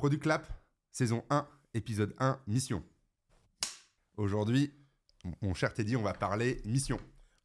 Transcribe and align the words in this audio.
Product 0.00 0.24
Lab, 0.24 0.46
saison 0.90 1.22
1, 1.28 1.46
épisode 1.74 2.14
1, 2.16 2.40
mission. 2.46 2.82
Aujourd'hui, 4.16 4.72
mon 5.42 5.52
cher 5.52 5.74
Teddy, 5.74 5.94
on 5.94 6.00
va 6.00 6.14
parler 6.14 6.62
mission. 6.64 6.98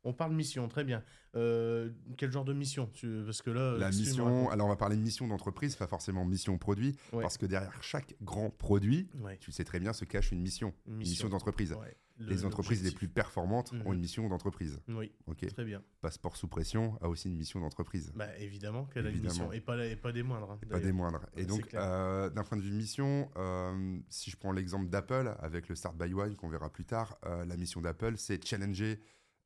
On 0.06 0.14
parle 0.14 0.34
mission, 0.34 0.68
très 0.68 0.84
bien. 0.84 1.04
Euh, 1.36 1.90
quel 2.16 2.32
genre 2.32 2.46
de 2.46 2.54
mission 2.54 2.90
Parce 3.26 3.42
que 3.42 3.50
là, 3.50 3.76
la 3.78 3.90
mission. 3.90 4.50
Alors, 4.52 4.68
on 4.68 4.70
va 4.70 4.76
parler 4.76 4.96
de 4.96 5.02
mission 5.02 5.28
d'entreprise, 5.28 5.76
pas 5.76 5.88
forcément 5.88 6.24
mission 6.26 6.58
produit, 6.60 6.96
parce 7.12 7.38
que 7.38 7.48
derrière 7.48 7.82
chaque 7.84 8.16
grand 8.22 8.52
produit, 8.52 9.10
tu 9.40 9.52
sais 9.52 9.64
très 9.66 9.80
bien, 9.80 9.92
se 9.94 10.06
cache 10.06 10.32
une 10.32 10.42
mission, 10.42 10.74
une 10.88 10.98
mission, 10.98 11.28
d'entreprise. 11.28 11.76
les 12.20 12.46
entreprises 12.46 12.84
les 12.84 12.92
plus 12.92 13.10
performantes 13.10 13.74
ont 13.74 13.92
une 13.92 13.96
mhm. 13.96 14.00
mission 14.00 14.30
d'entreprise. 14.30 14.80
Oui. 14.88 15.12
Ok. 15.26 15.48
Très 15.48 15.66
bien. 15.66 15.82
Passeport 16.02 16.38
sous 16.38 16.48
pression 16.48 16.98
a 17.02 17.10
aussi 17.10 17.28
une 17.28 17.36
mission 17.36 17.60
d'entreprise. 17.60 18.14
Bah, 18.16 18.28
évidemment 18.38 18.86
qu'elle 18.86 19.08
a 19.08 19.10
une 19.10 19.22
mission 19.22 19.52
et 19.52 19.60
pas, 19.60 19.84
et 19.86 19.96
pas 19.96 20.12
des 20.12 20.24
moindres. 20.24 20.52
Hein, 20.52 20.60
et 20.62 20.66
pas 20.68 20.80
des 20.80 20.92
moindres. 20.92 21.26
Et 21.36 21.46
donc, 21.46 21.74
euh, 21.74 22.30
d'un 22.30 22.44
point 22.44 22.58
de 22.58 22.62
vue 22.62 22.72
mission, 22.72 23.30
euh, 23.38 23.98
si 24.10 24.30
je 24.30 24.38
prends 24.38 24.52
l'exemple 24.52 24.88
d'Apple 24.88 25.36
avec 25.40 25.68
le 25.68 25.76
Start 25.76 25.98
by 25.98 26.14
One 26.14 26.36
qu'on 26.36 26.50
verra 26.50 26.70
plus 26.70 26.86
tard, 26.86 27.18
la 27.24 27.58
mission 27.58 27.82
d'Apple, 27.82 28.14
c'est 28.18 28.46
challenger 28.46 29.00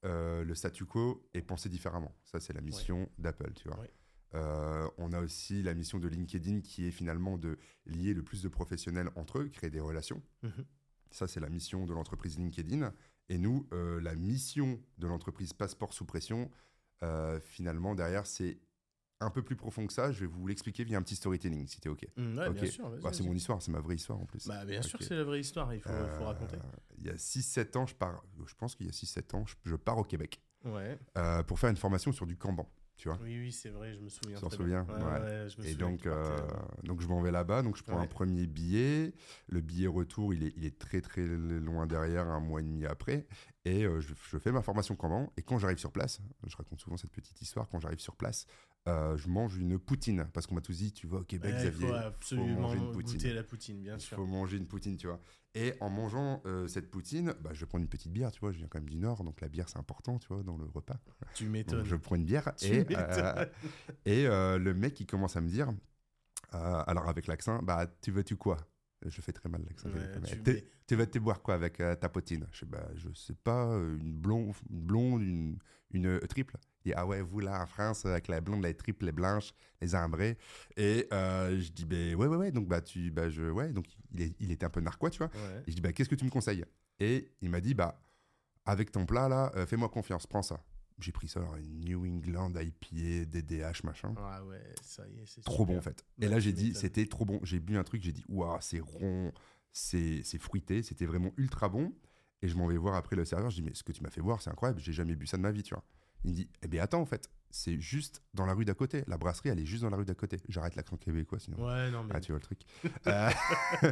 euh, 0.05 0.43
le 0.43 0.55
statu 0.55 0.85
quo 0.85 1.27
et 1.33 1.41
penser 1.41 1.69
différemment. 1.69 2.15
Ça, 2.23 2.39
c'est 2.39 2.53
la 2.53 2.61
mission 2.61 3.09
d'Apple, 3.17 3.51
tu 3.53 3.67
vois. 3.67 3.83
Euh, 4.35 4.87
on 4.97 5.11
a 5.11 5.19
aussi 5.19 5.63
la 5.63 5.73
mission 5.73 5.99
de 5.99 6.07
LinkedIn 6.07 6.61
qui 6.61 6.87
est 6.87 6.91
finalement 6.91 7.37
de 7.37 7.57
lier 7.85 8.13
le 8.13 8.23
plus 8.23 8.41
de 8.41 8.47
professionnels 8.47 9.09
entre 9.15 9.39
eux, 9.39 9.49
créer 9.49 9.69
des 9.69 9.79
relations. 9.79 10.21
Mhm. 10.43 10.65
Ça, 11.11 11.27
c'est 11.27 11.39
la 11.39 11.49
mission 11.49 11.85
de 11.85 11.93
l'entreprise 11.93 12.37
LinkedIn. 12.37 12.93
Et 13.29 13.37
nous, 13.37 13.67
euh, 13.73 13.99
la 13.99 14.15
mission 14.15 14.79
de 14.99 15.07
l'entreprise 15.07 15.53
Passeport 15.53 15.93
sous 15.93 16.05
pression, 16.05 16.49
finalement, 17.39 17.95
derrière, 17.95 18.27
c'est 18.27 18.59
un 19.21 19.29
peu 19.29 19.41
plus 19.41 19.55
profond 19.55 19.85
que 19.85 19.93
ça, 19.93 20.11
je 20.11 20.21
vais 20.21 20.25
vous 20.25 20.47
l'expliquer 20.47 20.83
via 20.83 20.97
un 20.97 21.01
petit 21.01 21.15
storytelling, 21.15 21.67
si 21.67 21.79
t'es 21.79 21.89
OK. 21.89 22.07
Mmh, 22.15 22.49
bien 22.51 22.65
sûr. 22.65 22.89
Bah, 23.01 23.11
c'est 23.11 23.23
mon 23.23 23.33
histoire, 23.33 23.61
c'est 23.61 23.71
ma 23.71 23.81
vraie 23.81 23.95
histoire 23.95 24.19
en 24.19 24.25
plus. 24.25 24.47
Bah, 24.47 24.63
bien 24.65 24.81
sûr 24.81 24.99
que 24.99 25.05
c'est 25.05 25.15
la 25.15 25.23
vraie 25.23 25.41
histoire, 25.41 25.73
il 25.73 25.81
faut, 25.81 25.89
faut 26.17 26.25
raconter. 26.25 26.55
Euh, 26.55 26.97
il 26.97 27.05
y 27.05 27.09
a 27.09 27.15
6-7 27.15 27.77
ans, 27.77 27.85
je 27.85 27.95
pars, 27.95 28.23
je 28.45 28.55
pense 28.55 28.75
qu'il 28.75 28.85
y 28.85 28.89
a 28.89 28.93
6-7 28.93 29.35
ans, 29.35 29.45
je, 29.63 29.75
pars 29.75 29.97
au 29.97 30.03
Québec 30.03 30.41
ouais. 30.65 30.97
Euh, 31.17 31.43
pour 31.43 31.59
faire 31.59 31.69
une 31.69 31.77
formation 31.77 32.11
sur 32.11 32.25
du 32.25 32.37
Kanban. 32.37 32.69
Tu 32.95 33.07
vois 33.07 33.17
oui, 33.21 33.39
oui, 33.39 33.51
c'est 33.53 33.69
vrai, 33.69 33.93
je 33.93 34.01
me 34.01 34.09
souviens. 34.09 34.35
Tu 34.35 34.41
t'en 34.41 34.49
souviens 34.49 34.83
ouais, 34.83 35.47
je 35.49 35.61
me 35.61 35.67
Et 35.67 35.75
donc, 35.75 36.05
euh, 36.05 36.37
donc 36.83 36.99
je 36.99 37.07
m'en 37.07 37.21
vais 37.21 37.31
là-bas, 37.31 37.61
donc 37.61 37.77
je 37.77 37.83
prends 37.83 37.99
un 37.99 38.07
premier 38.07 38.45
billet. 38.45 39.13
Le 39.47 39.61
billet 39.61 39.87
retour, 39.87 40.33
il 40.33 40.43
est, 40.43 40.53
il 40.57 40.65
est 40.65 40.77
très 40.77 40.99
très 40.99 41.25
loin 41.25 41.87
derrière, 41.87 42.27
un 42.27 42.41
mois 42.41 42.59
et 42.59 42.63
demi 42.63 42.85
après. 42.85 43.25
Et 43.63 43.83
je, 43.83 44.13
je, 44.29 44.37
fais 44.37 44.51
ma 44.51 44.61
formation 44.61 44.97
Kanban. 44.97 45.31
Et 45.37 45.43
quand 45.43 45.59
j'arrive 45.59 45.77
sur 45.77 45.93
place, 45.93 46.19
je 46.45 46.57
raconte 46.57 46.81
souvent 46.81 46.97
cette 46.97 47.11
petite 47.11 47.41
histoire, 47.41 47.69
quand 47.69 47.79
j'arrive 47.79 47.99
sur 47.99 48.17
place, 48.17 48.47
euh, 48.87 49.17
je 49.17 49.27
mange 49.27 49.57
une 49.57 49.77
poutine 49.77 50.27
parce 50.33 50.47
qu'on 50.47 50.55
m'a 50.55 50.61
tous 50.61 50.77
dit, 50.77 50.91
tu 50.91 51.05
vois, 51.05 51.19
au 51.19 51.23
Québec, 51.23 51.53
Xavier, 51.55 51.87
faut 51.87 51.93
absolument 51.93 52.61
manger 52.61 52.77
une 52.77 52.91
poutine. 52.91 53.17
goûter 53.17 53.33
la 53.33 53.43
poutine, 53.43 53.81
bien 53.81 53.99
sûr. 53.99 54.17
Il 54.17 54.21
faut 54.21 54.27
manger 54.27 54.57
une 54.57 54.67
poutine, 54.67 54.97
tu 54.97 55.07
vois. 55.07 55.19
Et 55.53 55.73
en 55.79 55.89
mangeant 55.89 56.41
euh, 56.45 56.67
cette 56.67 56.89
poutine, 56.89 57.33
bah, 57.41 57.51
je 57.53 57.65
prends 57.65 57.77
une 57.77 57.87
petite 57.87 58.11
bière, 58.11 58.31
tu 58.31 58.39
vois, 58.39 58.51
je 58.51 58.57
viens 58.57 58.67
quand 58.67 58.79
même 58.79 58.89
du 58.89 58.97
Nord, 58.97 59.23
donc 59.23 59.41
la 59.41 59.49
bière 59.49 59.67
c'est 59.67 59.79
important, 59.79 60.17
tu 60.17 60.27
vois, 60.29 60.43
dans 60.43 60.57
le 60.57 60.65
repas. 60.65 60.99
Tu 61.33 61.47
m'étonnes. 61.47 61.85
Je 61.85 61.95
prends 61.95 62.15
une 62.15 62.23
bière 62.23 62.53
et, 62.61 62.85
euh, 62.91 63.45
et 64.05 64.23
le 64.25 64.73
mec 64.73 64.99
il 64.99 65.05
commence 65.05 65.35
à 65.35 65.41
me 65.41 65.49
dire, 65.49 65.69
alors 66.51 67.09
avec 67.09 67.27
l'accent, 67.27 67.61
bah 67.61 67.87
tu 68.01 68.11
veux 68.11 68.23
tu 68.23 68.37
quoi? 68.37 68.57
Je 69.05 69.21
fais 69.21 69.31
très 69.31 69.49
mal 69.49 69.63
l'accent. 69.65 69.89
tu, 70.87 70.95
vas 70.95 71.05
te 71.05 71.19
boire 71.19 71.41
quoi 71.41 71.55
avec 71.55 71.77
ta 71.77 72.09
poutine? 72.09 72.47
Je 72.51 72.59
sais, 72.59 72.65
bah, 72.65 72.87
je 72.95 73.09
sais 73.13 73.33
pas, 73.33 73.65
une 73.99 74.11
blonde, 74.11 74.53
une, 74.69 74.81
blonde, 74.81 75.21
une, 75.21 75.57
une 75.91 76.19
triple. 76.27 76.57
Et 76.85 76.93
ah 76.93 77.05
ouais, 77.05 77.21
vous 77.21 77.39
là 77.39 77.61
en 77.61 77.65
France, 77.65 78.05
avec 78.05 78.27
la 78.27 78.41
blonde, 78.41 78.63
les 78.63 78.73
triples, 78.73 79.05
les 79.05 79.11
blanches, 79.11 79.53
les 79.81 79.95
ambrées. 79.95 80.37
Et 80.77 81.07
euh, 81.11 81.59
je 81.59 81.71
dis, 81.71 81.85
ben 81.85 82.15
ouais, 82.15 82.27
ouais, 82.27 82.37
ouais. 82.37 82.51
Donc, 82.51 82.67
bah, 82.67 82.81
tu, 82.81 83.11
bah, 83.11 83.29
je, 83.29 83.43
ouais. 83.43 83.71
Donc, 83.73 83.85
il, 84.13 84.21
est, 84.21 84.35
il 84.39 84.51
était 84.51 84.65
un 84.65 84.69
peu 84.69 84.81
narquois, 84.81 85.09
tu 85.09 85.17
vois. 85.19 85.29
Et 85.67 85.71
je 85.71 85.75
dis, 85.75 85.81
bah, 85.81 85.91
qu'est-ce 85.93 86.09
que 86.09 86.15
tu 86.15 86.25
me 86.25 86.29
conseilles? 86.29 86.65
Et 86.99 87.31
il 87.41 87.49
m'a 87.49 87.61
dit, 87.61 87.73
bah, 87.73 88.01
avec 88.65 88.91
ton 88.91 89.05
plat 89.05 89.27
là, 89.27 89.51
euh, 89.55 89.65
fais-moi 89.65 89.89
confiance, 89.89 90.27
prends 90.27 90.41
ça. 90.41 90.63
J'ai 90.99 91.11
pris 91.13 91.29
ça, 91.29 91.39
alors, 91.39 91.55
New 91.57 92.05
England 92.05 92.51
IPA, 92.55 93.25
DDH, 93.25 93.83
machin. 93.85 94.13
Ah 94.17 94.43
ouais, 94.43 94.61
ça 94.81 95.07
y 95.07 95.19
est, 95.19 95.25
c'est 95.25 95.41
Trop 95.43 95.65
bon 95.65 95.77
en 95.77 95.81
fait. 95.81 96.05
et 96.19 96.27
là, 96.27 96.39
j'ai 96.39 96.51
dit, 96.51 96.73
c'était 96.75 97.05
trop 97.05 97.23
bon. 97.23 97.39
J'ai 97.43 97.59
bu 97.59 97.77
un 97.77 97.83
truc, 97.83 98.01
j'ai 98.01 98.11
dit, 98.11 98.25
waouh, 98.27 98.57
c'est 98.59 98.81
rond, 98.81 99.31
c'est 99.71 100.23
fruité, 100.39 100.83
c'était 100.83 101.05
vraiment 101.05 101.31
ultra 101.37 101.69
bon. 101.69 101.93
Et 102.41 102.47
je 102.47 102.55
m'en 102.55 102.67
vais 102.67 102.77
voir 102.77 102.95
après 102.95 103.15
le 103.15 103.25
serveur, 103.25 103.49
je 103.49 103.57
dis, 103.57 103.61
mais 103.61 103.73
ce 103.73 103.83
que 103.83 103.91
tu 103.91 104.01
m'as 104.03 104.09
fait 104.09 104.21
voir, 104.21 104.41
c'est 104.41 104.49
incroyable, 104.49 104.79
j'ai 104.79 104.93
jamais 104.93 105.15
bu 105.15 105.25
ça 105.27 105.37
de 105.37 105.41
ma 105.41 105.51
vie, 105.51 105.63
tu 105.63 105.73
vois. 105.73 105.83
Il 106.23 106.31
me 106.31 106.35
dit, 106.35 106.49
eh 106.61 106.67
bien 106.67 106.83
attends, 106.83 107.01
en 107.01 107.05
fait, 107.05 107.29
c'est 107.51 107.79
juste 107.79 108.21
dans 108.33 108.45
la 108.45 108.53
rue 108.53 108.65
d'à 108.65 108.73
côté. 108.73 109.03
La 109.07 109.17
brasserie, 109.17 109.49
elle 109.49 109.59
est 109.59 109.65
juste 109.65 109.83
dans 109.83 109.89
la 109.89 109.97
rue 109.97 110.05
d'à 110.05 110.13
côté. 110.13 110.37
J'arrête 110.49 110.75
l'accent 110.75 110.97
québécois, 110.97 111.39
sinon. 111.39 111.57
Ouais, 111.65 111.89
non, 111.89 112.03
mais... 112.03 112.13
Ah, 112.15 112.19
tu 112.19 112.31
vois 112.31 112.39
le 112.39 112.45
truc. 112.45 112.61
Euh, 113.07 113.29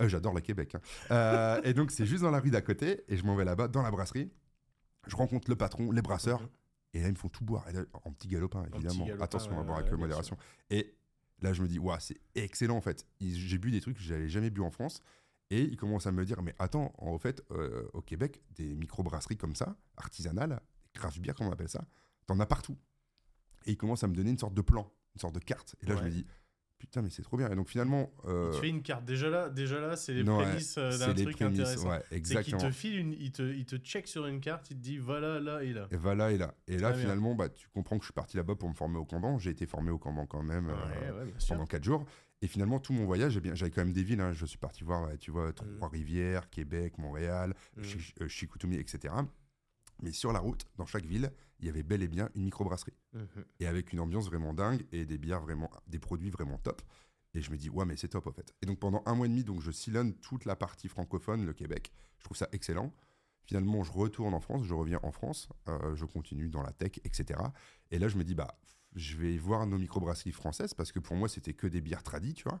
euh, 0.00 0.08
j'adore 0.08 0.34
le 0.34 0.40
Québec. 0.40 0.74
Hein. 0.74 0.80
Euh, 1.10 1.60
et 1.62 1.74
donc, 1.74 1.90
c'est 1.90 2.06
juste 2.06 2.22
dans 2.22 2.30
la 2.30 2.40
rue 2.40 2.50
d'à 2.50 2.62
côté, 2.62 3.04
et 3.08 3.16
je 3.16 3.24
m'en 3.24 3.36
vais 3.36 3.44
là-bas, 3.44 3.68
dans 3.68 3.82
la 3.82 3.90
brasserie. 3.90 4.30
Je 5.06 5.14
rencontre 5.16 5.48
le 5.48 5.56
patron, 5.56 5.92
les 5.92 6.02
brasseurs, 6.02 6.40
mhm. 6.40 6.48
et 6.94 7.00
là, 7.00 7.08
ils 7.08 7.12
me 7.12 7.16
font 7.16 7.28
tout 7.28 7.44
boire. 7.44 7.66
en 8.04 8.12
petit 8.12 8.28
galopin, 8.28 8.64
évidemment. 8.74 9.06
Attention 9.20 9.58
à 9.58 9.62
boire 9.62 9.78
avec 9.78 9.92
modération. 9.92 10.36
Et 10.70 10.96
là, 11.40 11.52
je 11.52 11.62
me 11.62 11.68
dis, 11.68 11.78
waouh, 11.78 11.98
c'est 12.00 12.20
excellent, 12.34 12.76
en 12.76 12.80
fait. 12.80 13.06
J'ai 13.20 13.58
bu 13.58 13.70
des 13.70 13.80
trucs 13.80 13.96
que 13.96 14.02
j'avais 14.02 14.28
jamais 14.28 14.50
bu 14.50 14.60
en 14.60 14.70
France. 14.70 15.00
Et 15.50 15.62
ils 15.62 15.76
commencent 15.76 16.06
à 16.06 16.12
me 16.12 16.24
dire, 16.24 16.42
mais 16.42 16.54
attends, 16.58 16.92
en 16.98 17.18
fait, 17.18 17.42
au 17.92 18.02
Québec, 18.02 18.42
des 18.56 18.74
micro-brasseries 18.74 19.36
comme 19.36 19.54
ça, 19.54 19.76
artisanales, 19.96 20.60
craft 20.98 21.20
beer, 21.20 21.34
comment 21.34 21.50
on 21.50 21.52
appelle 21.52 21.68
ça, 21.68 21.84
t'en 22.26 22.38
as 22.40 22.46
partout. 22.46 22.76
Et 23.66 23.72
il 23.72 23.76
commence 23.76 24.04
à 24.04 24.08
me 24.08 24.14
donner 24.14 24.30
une 24.30 24.38
sorte 24.38 24.54
de 24.54 24.62
plan, 24.62 24.92
une 25.14 25.20
sorte 25.20 25.34
de 25.34 25.40
carte. 25.40 25.76
Et 25.82 25.86
là, 25.86 25.96
je 25.96 26.02
me 26.02 26.10
dis, 26.10 26.26
putain, 26.78 27.02
mais 27.02 27.10
c'est 27.10 27.22
trop 27.22 27.36
bien. 27.36 27.50
Et 27.50 27.56
donc 27.56 27.68
finalement. 27.68 28.10
Euh... 28.26 28.52
Tu 28.52 28.60
fais 28.60 28.68
une 28.68 28.82
carte. 28.82 29.04
Déjà 29.04 29.28
là, 29.28 29.48
déjà 29.48 29.80
là 29.80 29.96
c'est 29.96 30.14
les 30.14 30.24
prémices 30.24 30.76
euh, 30.78 30.96
d'un 30.96 31.14
truc 31.14 31.42
intéressant. 31.42 31.90
Ouais, 31.90 32.02
exactement. 32.10 32.58
C'est 32.58 32.66
qu'il 32.66 32.72
te 32.72 32.74
file 32.74 32.98
une, 32.98 33.12
il 33.12 33.32
te, 33.32 33.42
il 33.42 33.66
te 33.66 33.76
check 33.76 34.06
sur 34.06 34.26
une 34.26 34.40
carte, 34.40 34.70
il 34.70 34.76
te 34.76 34.82
dit 34.82 34.98
voilà, 34.98 35.40
là 35.40 35.62
et 35.62 35.72
là. 35.72 35.88
Et 35.90 35.96
voilà 35.96 36.30
et 36.32 36.38
là. 36.38 36.54
Et 36.66 36.78
là, 36.78 36.94
finalement, 36.94 37.34
bah, 37.34 37.48
tu 37.48 37.68
comprends 37.68 37.96
que 37.98 38.02
je 38.02 38.06
suis 38.06 38.14
parti 38.14 38.36
là-bas 38.36 38.54
pour 38.54 38.68
me 38.68 38.74
former 38.74 38.98
au 38.98 39.04
Kanban. 39.04 39.38
J'ai 39.38 39.50
été 39.50 39.66
formé 39.66 39.90
au 39.90 39.98
Kanban 39.98 40.26
quand 40.26 40.42
même 40.42 40.70
euh, 40.70 41.26
pendant 41.48 41.66
4 41.66 41.84
jours. 41.84 42.04
Et 42.40 42.46
finalement, 42.46 42.78
tout 42.78 42.92
mon 42.92 43.04
voyage, 43.04 43.36
eh 43.36 43.56
j'avais 43.56 43.72
quand 43.72 43.84
même 43.84 43.92
des 43.92 44.04
villes. 44.04 44.20
Hein. 44.20 44.32
Je 44.32 44.46
suis 44.46 44.58
parti 44.58 44.84
voir, 44.84 45.08
tu 45.18 45.32
vois. 45.32 45.52
Trois-Rivières, 45.52 46.48
Québec, 46.50 46.96
Montréal, 46.98 47.54
mm. 47.76 47.82
Euh, 48.20 48.28
Chicoutimi, 48.28 48.76
etc. 48.76 49.12
Mais 50.02 50.12
sur 50.12 50.32
la 50.32 50.38
route, 50.38 50.64
dans 50.76 50.86
chaque 50.86 51.04
ville, 51.04 51.32
il 51.60 51.66
y 51.66 51.68
avait 51.68 51.82
bel 51.82 52.02
et 52.02 52.08
bien 52.08 52.28
une 52.34 52.44
microbrasserie. 52.44 52.94
Mhm. 53.14 53.44
Et 53.60 53.66
avec 53.66 53.92
une 53.92 54.00
ambiance 54.00 54.26
vraiment 54.26 54.54
dingue 54.54 54.86
et 54.92 55.04
des 55.04 55.18
bières 55.18 55.40
vraiment, 55.40 55.70
des 55.86 55.98
produits 55.98 56.30
vraiment 56.30 56.58
top. 56.58 56.82
Et 57.34 57.42
je 57.42 57.50
me 57.50 57.56
dis, 57.56 57.68
ouais, 57.70 57.84
mais 57.84 57.96
c'est 57.96 58.08
top 58.08 58.26
en 58.26 58.32
fait. 58.32 58.54
Et 58.62 58.66
donc 58.66 58.78
pendant 58.78 59.02
un 59.06 59.14
mois 59.14 59.26
et 59.26 59.28
demi, 59.28 59.44
donc 59.44 59.60
je 59.60 59.70
sillonne 59.70 60.14
toute 60.14 60.44
la 60.44 60.56
partie 60.56 60.88
francophone, 60.88 61.44
le 61.44 61.52
Québec. 61.52 61.92
Je 62.18 62.24
trouve 62.24 62.36
ça 62.36 62.48
excellent. 62.52 62.92
Finalement, 63.44 63.82
je 63.82 63.92
retourne 63.92 64.34
en 64.34 64.40
France, 64.40 64.64
je 64.64 64.74
reviens 64.74 65.00
en 65.02 65.10
France, 65.10 65.48
euh, 65.68 65.94
je 65.96 66.04
continue 66.04 66.50
dans 66.50 66.62
la 66.62 66.72
tech, 66.72 67.00
etc. 67.04 67.40
Et 67.90 67.98
là, 67.98 68.08
je 68.08 68.18
me 68.18 68.24
dis, 68.24 68.34
bah, 68.34 68.58
je 68.94 69.16
vais 69.16 69.38
voir 69.38 69.66
nos 69.66 69.78
microbrasseries 69.78 70.32
françaises 70.32 70.74
parce 70.74 70.92
que 70.92 70.98
pour 70.98 71.16
moi, 71.16 71.28
c'était 71.28 71.54
que 71.54 71.66
des 71.66 71.80
bières 71.80 72.02
tradies, 72.02 72.34
tu 72.34 72.44
vois. 72.44 72.60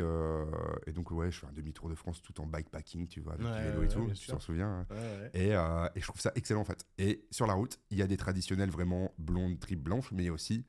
Euh, 0.00 0.44
et, 0.86 0.92
donc, 0.92 1.10
ouais, 1.10 1.30
je 1.30 1.40
fais 1.40 1.46
un 1.46 1.52
demi-tour 1.52 1.88
de 1.88 1.94
France 1.94 2.22
tout 2.22 2.40
en 2.40 2.46
bikepacking, 2.46 3.08
tu 3.08 3.20
vois, 3.20 3.34
avec 3.34 3.46
vélo 3.46 3.82
et 3.82 3.88
tout, 3.88 4.10
tu 4.12 4.26
t'en 4.26 4.38
souviens. 4.38 4.86
Hein. 4.90 4.96
Et, 5.34 5.54
euh, 5.54 5.88
et, 5.94 6.00
je 6.00 6.06
trouve 6.06 6.20
ça 6.20 6.32
excellent 6.34 6.60
en 6.60 6.64
fait. 6.64 6.86
Et 6.98 7.26
sur 7.30 7.46
la 7.46 7.54
route, 7.54 7.78
il 7.90 7.98
y 7.98 8.02
a 8.02 8.06
des 8.06 8.16
traditionnels 8.16 8.70
vraiment 8.70 9.12
blondes, 9.18 9.58
tripes 9.58 9.82
blanches, 9.82 10.10
mais 10.12 10.24
il 10.24 10.26
y 10.26 10.30
a 10.30 10.32
aussi 10.32 10.64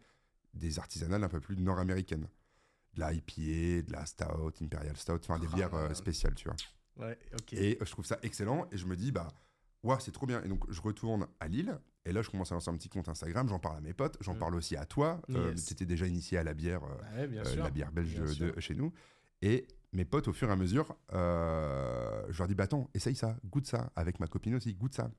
des 0.53 0.79
artisanales 0.79 1.23
un 1.23 1.29
peu 1.29 1.39
plus 1.39 1.57
nord-américaines. 1.57 2.27
De 2.93 2.99
la 2.99 3.13
IPA, 3.13 3.87
de 3.87 3.91
la 3.93 4.05
Stout, 4.05 4.53
Imperial 4.61 4.97
Stout, 4.97 5.21
enfin 5.23 5.39
des 5.39 5.47
ah, 5.53 5.55
bières 5.55 5.73
euh, 5.73 5.93
spéciales, 5.93 6.35
tu 6.35 6.49
vois. 6.49 6.57
Ouais, 6.97 7.17
ok. 7.33 7.53
Et 7.53 7.77
je 7.79 7.89
trouve 7.89 8.05
ça 8.05 8.19
excellent 8.21 8.67
et 8.69 8.77
je 8.77 8.85
me 8.85 8.97
dis, 8.97 9.13
bah, 9.13 9.29
ouais, 9.83 9.95
c'est 10.01 10.11
trop 10.11 10.25
bien. 10.25 10.43
Et 10.43 10.49
donc, 10.49 10.69
je 10.69 10.81
retourne 10.81 11.25
à 11.39 11.47
Lille. 11.47 11.79
Et 12.05 12.11
là, 12.11 12.21
je 12.21 12.29
commence 12.29 12.51
à 12.51 12.55
lancer 12.55 12.69
un 12.69 12.75
petit 12.75 12.89
compte 12.89 13.09
Instagram. 13.09 13.47
J'en 13.47 13.59
parle 13.59 13.77
à 13.77 13.81
mes 13.81 13.93
potes. 13.93 14.17
J'en 14.21 14.33
mm. 14.33 14.39
parle 14.39 14.55
aussi 14.55 14.75
à 14.75 14.85
toi. 14.85 15.21
Euh, 15.29 15.53
tu 15.53 15.73
étais 15.73 15.85
déjà 15.85 16.07
initié 16.07 16.37
à 16.37 16.43
la 16.43 16.53
bière, 16.53 16.83
euh, 16.83 17.27
euh, 17.27 17.55
la 17.55 17.69
bière 17.69 17.91
belge 17.91 18.15
de, 18.15 18.59
chez 18.59 18.75
nous. 18.75 18.91
Et 19.41 19.67
mes 19.93 20.05
potes, 20.05 20.27
au 20.27 20.33
fur 20.33 20.49
et 20.49 20.51
à 20.51 20.55
mesure, 20.55 20.95
je 21.11 22.37
leur 22.37 22.47
dis 22.47 22.55
bah 22.55 22.63
attends, 22.63 22.89
essaye 22.93 23.15
ça, 23.15 23.37
goûte 23.45 23.67
ça. 23.67 23.91
Avec 23.95 24.19
ma 24.19 24.27
copine 24.27 24.55
aussi, 24.55 24.73
goûte 24.73 24.95
ça. 24.95 25.11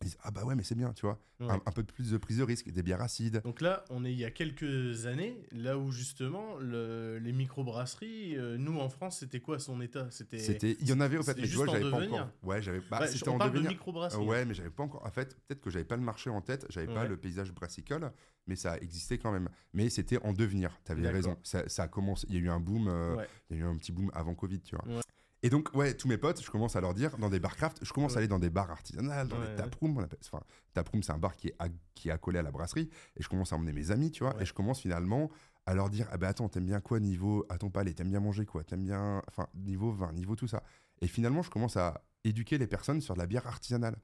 Ils 0.00 0.04
disent 0.04 0.18
Ah 0.22 0.30
bah 0.30 0.44
ouais, 0.44 0.54
mais 0.54 0.62
c'est 0.62 0.74
bien, 0.74 0.92
tu 0.92 1.06
vois. 1.06 1.20
Un, 1.40 1.58
peu 1.72 1.84
plus 1.84 2.10
de 2.10 2.16
prise 2.18 2.38
de 2.38 2.42
risque, 2.42 2.68
des 2.68 2.82
bières 2.82 3.00
acides. 3.00 3.40
Donc 3.44 3.60
là, 3.60 3.84
on 3.90 4.04
est 4.04 4.12
il 4.12 4.18
y 4.18 4.24
a 4.24 4.30
quelques 4.30 5.06
années, 5.06 5.40
là 5.52 5.78
où 5.78 5.92
justement 5.92 6.56
le, 6.58 7.18
les 7.18 7.32
microbrasseries, 7.32 8.36
euh, 8.36 8.58
nous 8.58 8.80
en 8.80 8.88
France, 8.88 9.20
c'était 9.20 9.38
quoi 9.38 9.60
son 9.60 9.80
état? 9.80 10.08
C'était. 10.10 10.76
Il 10.80 10.88
y 10.88 10.92
en 10.92 11.00
avait 11.00 11.18
en 11.18 11.22
fait, 11.22 11.36
mais 11.36 11.46
tu 11.46 11.54
vois, 11.54 11.66
j'avais 11.66 11.90
pas 11.90 12.00
encore. 12.00 12.28
Ouais, 12.42 12.60
j'avais 12.60 12.80
pas. 12.80 13.00
Ouais, 13.00 13.08
c'était 13.08 13.28
en 13.28 13.38
parle 13.38 13.52
devenir. 13.52 13.70
De 13.70 14.16
ouais, 14.16 14.44
mais 14.44 14.54
j'avais 14.54 14.70
pas 14.70 14.82
encore. 14.82 15.06
En 15.06 15.10
fait, 15.10 15.36
peut-être 15.46 15.60
que 15.60 15.70
j'avais 15.70 15.84
pas 15.84 15.96
le 15.96 16.02
marché 16.02 16.30
en 16.30 16.40
tête, 16.40 16.66
j'avais 16.70 16.92
pas 16.92 17.04
le 17.04 17.16
paysage 17.16 17.52
brassicole, 17.52 18.10
mais 18.46 18.56
ça 18.56 18.78
existait 18.78 19.18
quand 19.18 19.32
même. 19.32 19.48
Mais 19.72 19.90
c'était 19.90 20.18
en 20.24 20.32
devenir, 20.32 20.76
tu 20.84 20.92
avais 20.92 21.08
raison. 21.08 21.36
Ça, 21.42 21.68
ça 21.68 21.84
a 21.84 21.88
commencé, 21.88 22.26
il 22.28 22.34
y 22.34 22.38
a 22.38 22.40
eu 22.40 22.50
un 22.50 22.60
boom, 22.60 22.88
euh, 22.88 23.16
il 23.50 23.56
y 23.56 23.60
a 23.60 23.62
eu 23.62 23.66
un 23.66 23.76
petit 23.76 23.92
boom 23.92 24.10
avant 24.14 24.34
Covid, 24.34 24.60
tu 24.60 24.74
vois. 24.74 25.02
Et 25.42 25.50
donc, 25.50 25.70
ouais, 25.74 25.94
tous 25.94 26.08
mes 26.08 26.18
potes, 26.18 26.42
je 26.42 26.50
commence 26.50 26.74
à 26.74 26.80
leur 26.80 26.94
dire, 26.94 27.16
dans 27.18 27.28
des 27.28 27.38
bars 27.38 27.56
craft, 27.56 27.78
je 27.82 27.92
commence 27.92 28.16
à 28.16 28.18
aller 28.18 28.28
dans 28.28 28.40
des 28.40 28.50
bars 28.50 28.70
artisanales, 28.70 29.28
dans 29.28 29.40
les 29.40 29.54
taprooms. 29.54 30.06
Enfin, 30.24 30.42
taproom, 30.74 31.02
c'est 31.02 31.12
un 31.12 31.18
bar 31.18 31.36
qui 31.36 31.48
est, 31.48 31.56
qui 31.94 32.08
est 32.08 32.12
accolé 32.12 32.40
à 32.40 32.42
la 32.42 32.50
brasserie. 32.50 32.90
Et 33.16 33.22
je 33.22 33.28
commence 33.28 33.52
à 33.52 33.56
emmener 33.56 33.72
mes 33.72 33.92
amis, 33.92 34.10
tu 34.10 34.24
vois. 34.24 34.34
Et 34.40 34.44
je 34.44 34.52
commence 34.52 34.80
finalement 34.80 35.30
à 35.66 35.74
leur 35.74 35.90
dire, 35.90 36.08
ah 36.10 36.16
ben 36.16 36.28
attends, 36.28 36.48
t'aimes 36.48 36.66
bien 36.66 36.80
quoi 36.80 36.98
niveau 36.98 37.46
à 37.50 37.58
ton 37.58 37.70
palais 37.70 37.92
T'aimes 37.92 38.10
bien 38.10 38.20
manger 38.20 38.46
quoi 38.46 38.64
T'aimes 38.64 38.84
bien, 38.84 39.22
enfin, 39.28 39.48
niveau 39.54 39.92
vin, 39.92 40.12
niveau 40.12 40.34
tout 40.34 40.48
ça. 40.48 40.62
Et 41.02 41.06
finalement, 41.06 41.42
je 41.42 41.50
commence 41.50 41.76
à 41.76 42.02
éduquer 42.24 42.58
les 42.58 42.66
personnes 42.66 43.00
sur 43.00 43.14
de 43.14 43.20
la 43.20 43.26
bière 43.26 43.46
artisanale. 43.46 43.96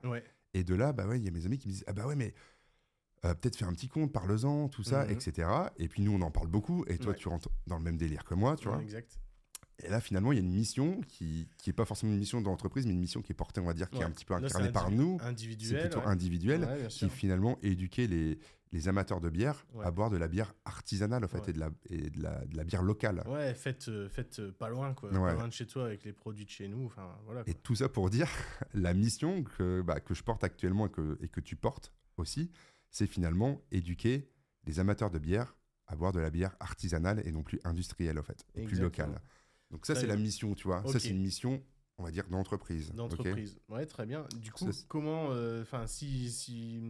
Et 0.52 0.62
de 0.62 0.74
là, 0.74 0.92
bah 0.92 1.06
ouais, 1.06 1.18
il 1.18 1.24
y 1.24 1.28
a 1.28 1.32
mes 1.32 1.46
amis 1.46 1.58
qui 1.58 1.66
me 1.66 1.72
disent, 1.72 1.84
ah 1.88 1.92
bah 1.92 2.06
ouais, 2.06 2.14
mais 2.14 2.32
euh, 3.24 3.34
peut-être 3.34 3.56
faire 3.56 3.68
un 3.68 3.72
petit 3.72 3.88
compte, 3.88 4.12
parle-en, 4.12 4.68
tout 4.68 4.84
ça, 4.84 5.04
mhm. 5.04 5.10
etc. 5.10 5.48
Et 5.78 5.88
puis 5.88 6.02
nous, 6.02 6.12
on 6.12 6.20
en 6.22 6.30
parle 6.30 6.48
beaucoup. 6.48 6.84
Et 6.86 6.98
toi, 6.98 7.14
tu 7.14 7.28
rentres 7.28 7.48
dans 7.66 7.78
le 7.78 7.82
même 7.82 7.96
délire 7.96 8.24
que 8.24 8.34
moi, 8.34 8.56
tu 8.56 8.68
vois. 8.68 8.80
Exact. 8.80 9.18
Et 9.82 9.88
là, 9.88 10.00
finalement, 10.00 10.32
il 10.32 10.36
y 10.36 10.38
a 10.38 10.44
une 10.44 10.52
mission 10.52 11.00
qui 11.08 11.48
n'est 11.66 11.72
pas 11.72 11.84
forcément 11.84 12.12
une 12.12 12.18
mission 12.18 12.40
d'entreprise, 12.40 12.86
mais 12.86 12.92
une 12.92 13.00
mission 13.00 13.22
qui 13.22 13.32
est 13.32 13.34
portée, 13.34 13.60
on 13.60 13.64
va 13.64 13.74
dire, 13.74 13.90
qui 13.90 13.98
est 13.98 14.04
un 14.04 14.10
petit 14.10 14.24
peu 14.24 14.34
incarnée 14.34 14.70
par 14.70 14.90
nous. 14.90 15.18
Individuel. 15.20 15.80
C'est 15.82 15.88
plutôt 15.88 16.06
individuel, 16.08 16.68
qui 16.88 17.08
finalement 17.08 17.58
éduquer 17.62 18.06
les, 18.06 18.38
les 18.74 18.88
amateurs 18.88 19.20
de 19.20 19.30
bière 19.30 19.66
à 19.82 19.90
boire 19.92 20.10
de 20.10 20.16
la 20.16 20.28
bière 20.28 20.52
artisanale, 20.64 21.24
en 21.24 21.28
fait, 21.28 21.48
et, 21.48 21.52
de 21.52 21.60
la, 21.60 21.70
et 21.90 22.10
de, 22.10 22.22
la, 22.22 22.44
de 22.44 22.56
la 22.56 22.64
bière 22.64 22.82
locale. 22.82 23.22
Ouais, 23.26 23.54
faites, 23.54 23.88
euh, 23.88 24.08
faites 24.08 24.40
euh, 24.40 24.52
pas 24.52 24.68
loin, 24.68 24.94
quoi. 24.94 25.10
Pas 25.10 25.32
loin 25.32 25.48
de 25.48 25.52
chez 25.52 25.66
toi 25.66 25.86
avec 25.86 26.04
les 26.04 26.12
produits 26.12 26.44
de 26.44 26.50
chez 26.50 26.68
nous. 26.68 26.92
Voilà, 27.24 27.42
Et 27.46 27.54
tout 27.54 27.76
ça 27.76 27.88
pour 27.88 28.10
dire, 28.10 28.28
la 28.74 28.92
mission 28.92 29.44
que, 29.44 29.80
bah, 29.80 30.00
que 30.00 30.12
je 30.12 30.22
porte 30.22 30.42
actuellement 30.42 30.86
et 30.86 30.90
que, 30.90 31.18
et 31.20 31.28
que 31.28 31.40
tu 31.40 31.54
portes 31.54 31.92
aussi, 32.16 32.50
c'est 32.90 33.06
finalement 33.06 33.62
éduquer 33.70 34.28
les 34.66 34.80
amateurs 34.80 35.10
de 35.10 35.18
bière 35.18 35.56
à 35.86 35.94
boire 35.94 36.12
de 36.12 36.20
la 36.20 36.30
bière 36.30 36.56
artisanale 36.58 37.22
et 37.24 37.30
non 37.30 37.42
plus 37.42 37.60
industrielle, 37.64 38.18
en 38.18 38.22
fait, 38.22 38.44
et 38.54 38.64
plus 38.64 38.80
locale. 38.80 39.20
Donc 39.70 39.86
ça, 39.86 39.94
c'est 39.94 40.06
la 40.06 40.16
mission, 40.16 40.54
tu 40.54 40.68
vois. 40.68 40.82
Ça, 40.86 40.98
c'est 40.98 41.10
une 41.10 41.20
mission, 41.20 41.62
on 41.98 42.04
va 42.04 42.10
dire, 42.10 42.28
d'entreprise. 42.28 42.92
D'entreprise. 42.92 43.58
ouais, 43.68 43.86
très 43.86 44.06
bien. 44.06 44.26
Du 44.36 44.52
coup, 44.52 44.70
comment, 44.88 45.28
euh, 45.30 45.62
enfin, 45.62 45.86
si, 45.86 46.30
si, 46.30 46.80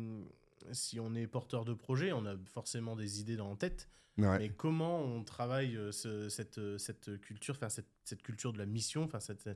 si 0.73 1.01
on 1.01 1.15
est 1.15 1.27
porteur 1.27 1.65
de 1.65 1.75
projet, 1.75 2.13
on 2.13 2.27
a 2.27 2.37
forcément 2.47 2.97
des 2.97 3.21
idées 3.21 3.37
dans 3.37 3.51
la 3.51 3.57
tête. 3.57 3.89
Mais 4.17 4.51
comment 4.51 5.01
on 5.01 5.25
travaille 5.25 5.77
euh, 5.77 5.91
cette, 5.91 6.59
euh, 6.59 6.79
cette 6.79 7.21
culture, 7.21 7.55
enfin 7.57 7.69
cette, 7.69 7.89
cette, 8.05 8.23
culture 8.23 8.53
de 8.53 8.59
la 8.59 8.67
mission, 8.67 9.03
enfin 9.05 9.19
cette, 9.19 9.49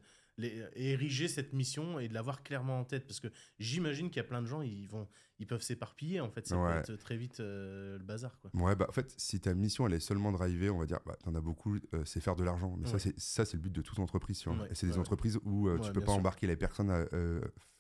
ériger 0.74 1.28
cette 1.28 1.52
mission 1.52 1.98
et 2.00 2.08
de 2.08 2.14
l'avoir 2.14 2.42
clairement 2.42 2.80
en 2.80 2.84
tête? 2.84 3.06
Parce 3.06 3.20
que 3.20 3.28
j'imagine 3.58 4.08
qu'il 4.08 4.16
y 4.16 4.24
a 4.24 4.28
plein 4.28 4.42
de 4.42 4.46
gens, 4.46 4.62
ils 4.62 4.88
vont, 4.88 5.06
ils 5.38 5.46
peuvent 5.46 5.62
s'éparpiller 5.62 6.20
en 6.20 6.30
fait, 6.30 6.46
ça 6.46 6.56
peut 6.56 6.92
être 6.92 6.96
très 6.96 7.16
vite 7.16 7.38
euh, 7.40 7.98
le 7.98 8.04
bazar. 8.04 8.38
Quoi. 8.40 8.50
Ouais, 8.54 8.74
bah 8.74 8.86
en 8.88 8.92
fait, 8.92 9.14
si 9.16 9.40
ta 9.40 9.54
mission 9.54 9.86
elle 9.86 9.94
est 9.94 10.00
seulement 10.00 10.32
driver, 10.32 10.74
on 10.74 10.78
va 10.78 10.86
dire, 10.86 11.00
bah, 11.06 11.16
t'en 11.22 11.34
as 11.34 11.40
beaucoup, 11.40 11.78
c'est 12.04 12.20
faire 12.20 12.36
de 12.36 12.44
l'argent. 12.44 12.76
Mais 12.78 12.88
ça, 12.88 12.98
c'est 12.98 13.18
ça, 13.18 13.44
c'est 13.44 13.56
le 13.56 13.62
but 13.62 13.72
de 13.72 13.82
toute 13.82 13.98
entreprise. 14.00 14.44
c'est 14.72 14.86
des 14.86 14.98
entreprises 14.98 15.38
où 15.44 15.68
tu 15.78 15.92
peux 15.92 16.02
pas 16.02 16.12
embarquer 16.12 16.46
les 16.46 16.56
personnes 16.56 17.06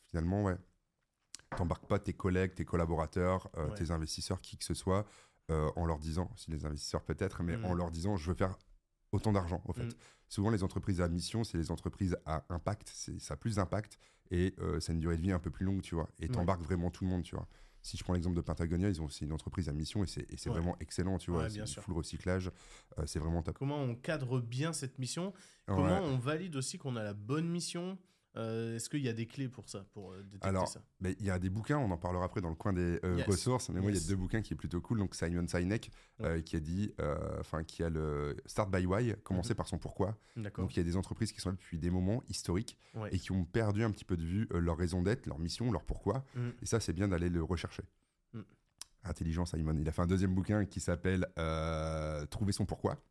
finalement, 0.06 0.44
ouais 0.44 0.56
t'embarques 1.56 1.86
pas 1.86 1.98
tes 1.98 2.12
collègues, 2.12 2.54
tes 2.54 2.64
collaborateurs, 2.64 3.50
tes 3.76 3.90
investisseurs, 3.90 4.40
qui 4.40 4.56
que 4.56 4.64
ce 4.64 4.74
soit, 4.74 5.06
euh, 5.50 5.70
en 5.76 5.86
leur 5.86 5.98
disant, 5.98 6.30
si 6.36 6.50
les 6.50 6.66
investisseurs 6.66 7.02
peut-être, 7.02 7.42
mais 7.42 7.56
en 7.64 7.74
mm. 7.74 7.78
leur 7.78 7.90
disant 7.90 8.18
je 8.18 8.28
veux 8.28 8.36
faire 8.36 8.58
autant 9.12 9.32
d'argent 9.32 9.62
en 9.64 9.72
fait. 9.72 9.84
Mm. 9.84 9.94
Souvent 10.28 10.50
les 10.50 10.62
entreprises 10.62 11.00
à 11.00 11.08
mission, 11.08 11.42
c'est 11.42 11.56
les 11.56 11.70
entreprises 11.70 12.18
à 12.26 12.44
impact, 12.50 12.88
ça 13.18 13.32
a 13.32 13.36
plus 13.38 13.54
d'impact 13.54 13.98
et 14.30 14.54
euh, 14.58 14.78
ça 14.78 14.92
a 14.92 14.94
une 14.94 15.00
durée 15.00 15.16
de 15.16 15.22
vie 15.22 15.32
un 15.32 15.38
peu 15.38 15.50
plus 15.50 15.64
longue, 15.64 15.80
tu 15.80 15.94
vois. 15.94 16.10
Et 16.20 16.28
t'embarques 16.28 16.60
vraiment 16.60 16.90
tout 16.90 17.04
le 17.04 17.10
monde, 17.10 17.22
tu 17.22 17.34
vois. 17.34 17.48
Si 17.80 17.96
je 17.96 18.04
prends 18.04 18.12
l'exemple 18.12 18.36
de 18.36 18.42
Patagonia, 18.42 18.90
ils 18.90 19.00
ont 19.00 19.06
aussi 19.06 19.24
une 19.24 19.32
entreprise 19.32 19.70
à 19.70 19.72
mission 19.72 20.04
et 20.04 20.06
c'est 20.06 20.50
vraiment 20.50 20.76
excellent, 20.80 21.16
tu 21.16 21.30
vois. 21.30 21.48
c'est 21.48 21.80
full 21.80 21.94
recyclage, 21.94 22.50
euh, 22.98 23.06
c'est 23.06 23.18
vraiment 23.18 23.42
top. 23.42 23.56
Comment 23.56 23.80
on 23.80 23.94
cadre 23.94 24.42
bien 24.42 24.74
cette 24.74 24.98
mission? 24.98 25.32
Comment 25.64 26.02
on 26.02 26.18
valide 26.18 26.56
aussi 26.56 26.76
qu'on 26.76 26.96
a 26.96 27.02
la 27.02 27.14
bonne 27.14 27.48
mission? 27.48 27.96
Euh, 28.36 28.76
est-ce 28.76 28.88
qu'il 28.88 29.00
y 29.00 29.08
a 29.08 29.12
des 29.12 29.26
clés 29.26 29.48
pour 29.48 29.68
ça, 29.68 29.84
pour 29.92 30.12
euh, 30.12 30.22
détecter 30.22 30.48
Alors, 30.48 30.68
ça? 30.68 30.80
il 31.00 31.24
y 31.24 31.30
a 31.30 31.38
des 31.38 31.50
bouquins, 31.50 31.78
on 31.78 31.90
en 31.90 31.96
parlera 31.96 32.24
après 32.24 32.40
dans 32.40 32.50
le 32.50 32.54
coin 32.54 32.72
des 32.72 33.00
euh, 33.04 33.22
ressources, 33.26 33.70
mais 33.70 33.80
moi, 33.80 33.90
il 33.90 33.96
y 33.96 34.04
a 34.04 34.08
deux 34.08 34.16
bouquins 34.16 34.42
qui 34.42 34.54
est 34.54 34.56
plutôt 34.56 34.80
cool. 34.80 34.98
Donc, 34.98 35.14
Simon 35.14 35.46
Sinek, 35.46 35.90
qui 36.44 36.56
a 36.56 36.60
dit, 36.60 36.94
enfin, 37.40 37.64
qui 37.64 37.82
a 37.82 37.90
le 37.90 38.36
Start 38.46 38.70
by 38.70 38.86
Why, 38.86 39.14
commencer 39.24 39.52
mhm. 39.52 39.56
par 39.56 39.68
son 39.68 39.78
pourquoi. 39.78 40.16
Donc, 40.36 40.76
il 40.76 40.78
y 40.78 40.80
a 40.80 40.84
des 40.84 40.96
entreprises 40.96 41.32
qui 41.32 41.40
sont 41.40 41.50
là 41.50 41.56
depuis 41.56 41.78
des 41.78 41.90
moments 41.90 42.22
historiques 42.28 42.76
et 43.10 43.18
qui 43.18 43.32
ont 43.32 43.44
perdu 43.44 43.82
un 43.82 43.90
petit 43.90 44.04
peu 44.04 44.16
de 44.16 44.24
vue 44.24 44.48
leur 44.50 44.76
raison 44.76 45.02
d'être, 45.02 45.26
leur 45.26 45.38
mission, 45.38 45.72
leur 45.72 45.84
pourquoi. 45.84 46.24
Mhm. 46.34 46.52
Et 46.62 46.66
ça, 46.66 46.80
c'est 46.80 46.92
bien 46.92 47.08
d'aller 47.08 47.28
le 47.28 47.42
rechercher. 47.42 47.82
Intelligence 49.08 49.50
Simon. 49.50 49.76
Il 49.78 49.88
a 49.88 49.92
fait 49.92 50.02
un 50.02 50.06
deuxième 50.06 50.34
bouquin 50.34 50.64
qui 50.64 50.80
s'appelle 50.80 51.26
euh, 51.38 52.26
Trouver 52.26 52.52
son 52.52 52.66
pourquoi. 52.66 53.02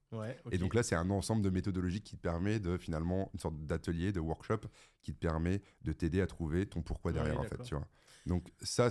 Et 0.52 0.58
donc 0.58 0.74
là, 0.74 0.84
c'est 0.84 0.96
un 0.96 1.10
ensemble 1.10 1.42
de 1.42 1.50
méthodologies 1.50 2.02
qui 2.02 2.16
te 2.16 2.22
permet 2.22 2.60
de 2.60 2.78
finalement 2.78 3.30
une 3.34 3.40
sorte 3.40 3.58
d'atelier, 3.66 4.12
de 4.12 4.20
workshop 4.20 4.62
qui 5.02 5.14
te 5.14 5.20
permet 5.20 5.62
de 5.82 5.92
t'aider 5.92 6.22
à 6.22 6.28
trouver 6.28 6.66
ton 6.66 6.82
pourquoi 6.82 7.12
derrière 7.12 7.40
en 7.40 7.44
fait. 7.44 7.62
Tu 7.64 7.76
vois. 7.76 7.88
Donc 8.26 8.52
ça, 8.62 8.90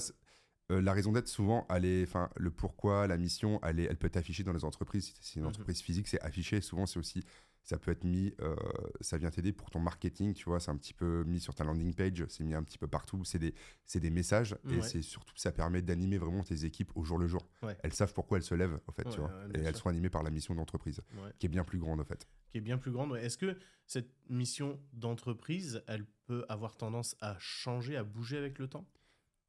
euh, 0.73 0.81
la 0.81 0.93
raison 0.93 1.12
d'être 1.12 1.29
souvent, 1.29 1.67
enfin 1.69 2.29
le 2.37 2.50
pourquoi, 2.50 3.06
la 3.06 3.17
mission, 3.17 3.61
elle, 3.62 3.79
elle 3.81 3.97
peut 3.97 4.09
être 4.09 4.17
affichée 4.17 4.43
dans 4.43 4.52
les 4.52 4.64
entreprises. 4.64 5.14
Si 5.20 5.32
c'est 5.32 5.37
une 5.37 5.43
mhm. 5.43 5.50
entreprise 5.50 5.81
physique, 5.81 6.09
c'est 6.09 6.20
affiché. 6.23 6.61
Souvent, 6.61 6.87
c'est 6.87 6.99
aussi 6.99 7.25
ça 7.67 7.79
peut 7.79 7.91
être 7.91 8.05
mis, 8.05 8.33
euh, 8.41 8.55
ça 9.01 9.19
vient 9.19 9.31
t'aider 9.31 9.53
pour 9.53 9.71
ton 9.71 9.81
marketing, 9.81 10.35
tu 10.35 10.45
vois, 10.45 10.61
c'est 10.61 10.71
un 10.71 10.77
petit 10.77 10.95
peu 10.95 11.25
mis 11.25 11.41
sur 11.41 11.53
ta 11.53 11.65
landing 11.65 11.93
page, 11.95 12.25
c'est 12.29 12.45
mis 12.45 12.55
un 12.55 12.63
petit 12.63 12.79
peu 12.79 12.87
partout, 12.87 13.25
c'est 13.25 13.41
des, 13.41 13.55
des 13.95 14.11
messages 14.11 14.57
et 14.71 14.81
c'est 14.81 15.03
surtout, 15.03 15.37
ça 15.37 15.51
permet 15.51 15.83
d'animer 15.83 16.17
vraiment 16.17 16.45
tes 16.45 16.65
équipes 16.65 16.93
au 16.95 17.05
jour 17.05 17.19
le 17.19 17.27
jour. 17.27 17.47
Elles 17.83 17.93
savent 17.93 18.15
pourquoi 18.15 18.39
elles 18.39 18.45
se 18.45 18.55
lèvent, 18.55 18.79
en 18.87 18.93
fait, 18.93 19.09
tu 19.11 19.19
vois, 19.19 19.33
et 19.55 19.59
elles 19.59 19.77
sont 19.77 19.89
animées 19.89 20.11
par 20.11 20.23
la 20.23 20.31
mission 20.31 20.55
d'entreprise, 20.55 21.03
qui 21.39 21.47
est 21.47 21.51
bien 21.51 21.65
plus 21.65 21.79
grande, 21.79 22.01
en 22.01 22.05
fait. 22.05 22.27
Qui 22.51 22.59
est 22.59 22.63
bien 22.63 22.79
plus 22.79 22.93
grande. 22.93 23.17
Est-ce 23.17 23.37
que 23.37 23.59
cette 23.87 24.11
mission 24.29 24.81
d'entreprise, 24.93 25.83
elle 25.89 26.07
peut 26.27 26.45
avoir 26.49 26.77
tendance 26.77 27.17
à 27.21 27.37
changer, 27.39 27.97
à 27.97 28.05
bouger 28.05 28.39
avec 28.39 28.59
le 28.61 28.69
temps? 28.69 28.89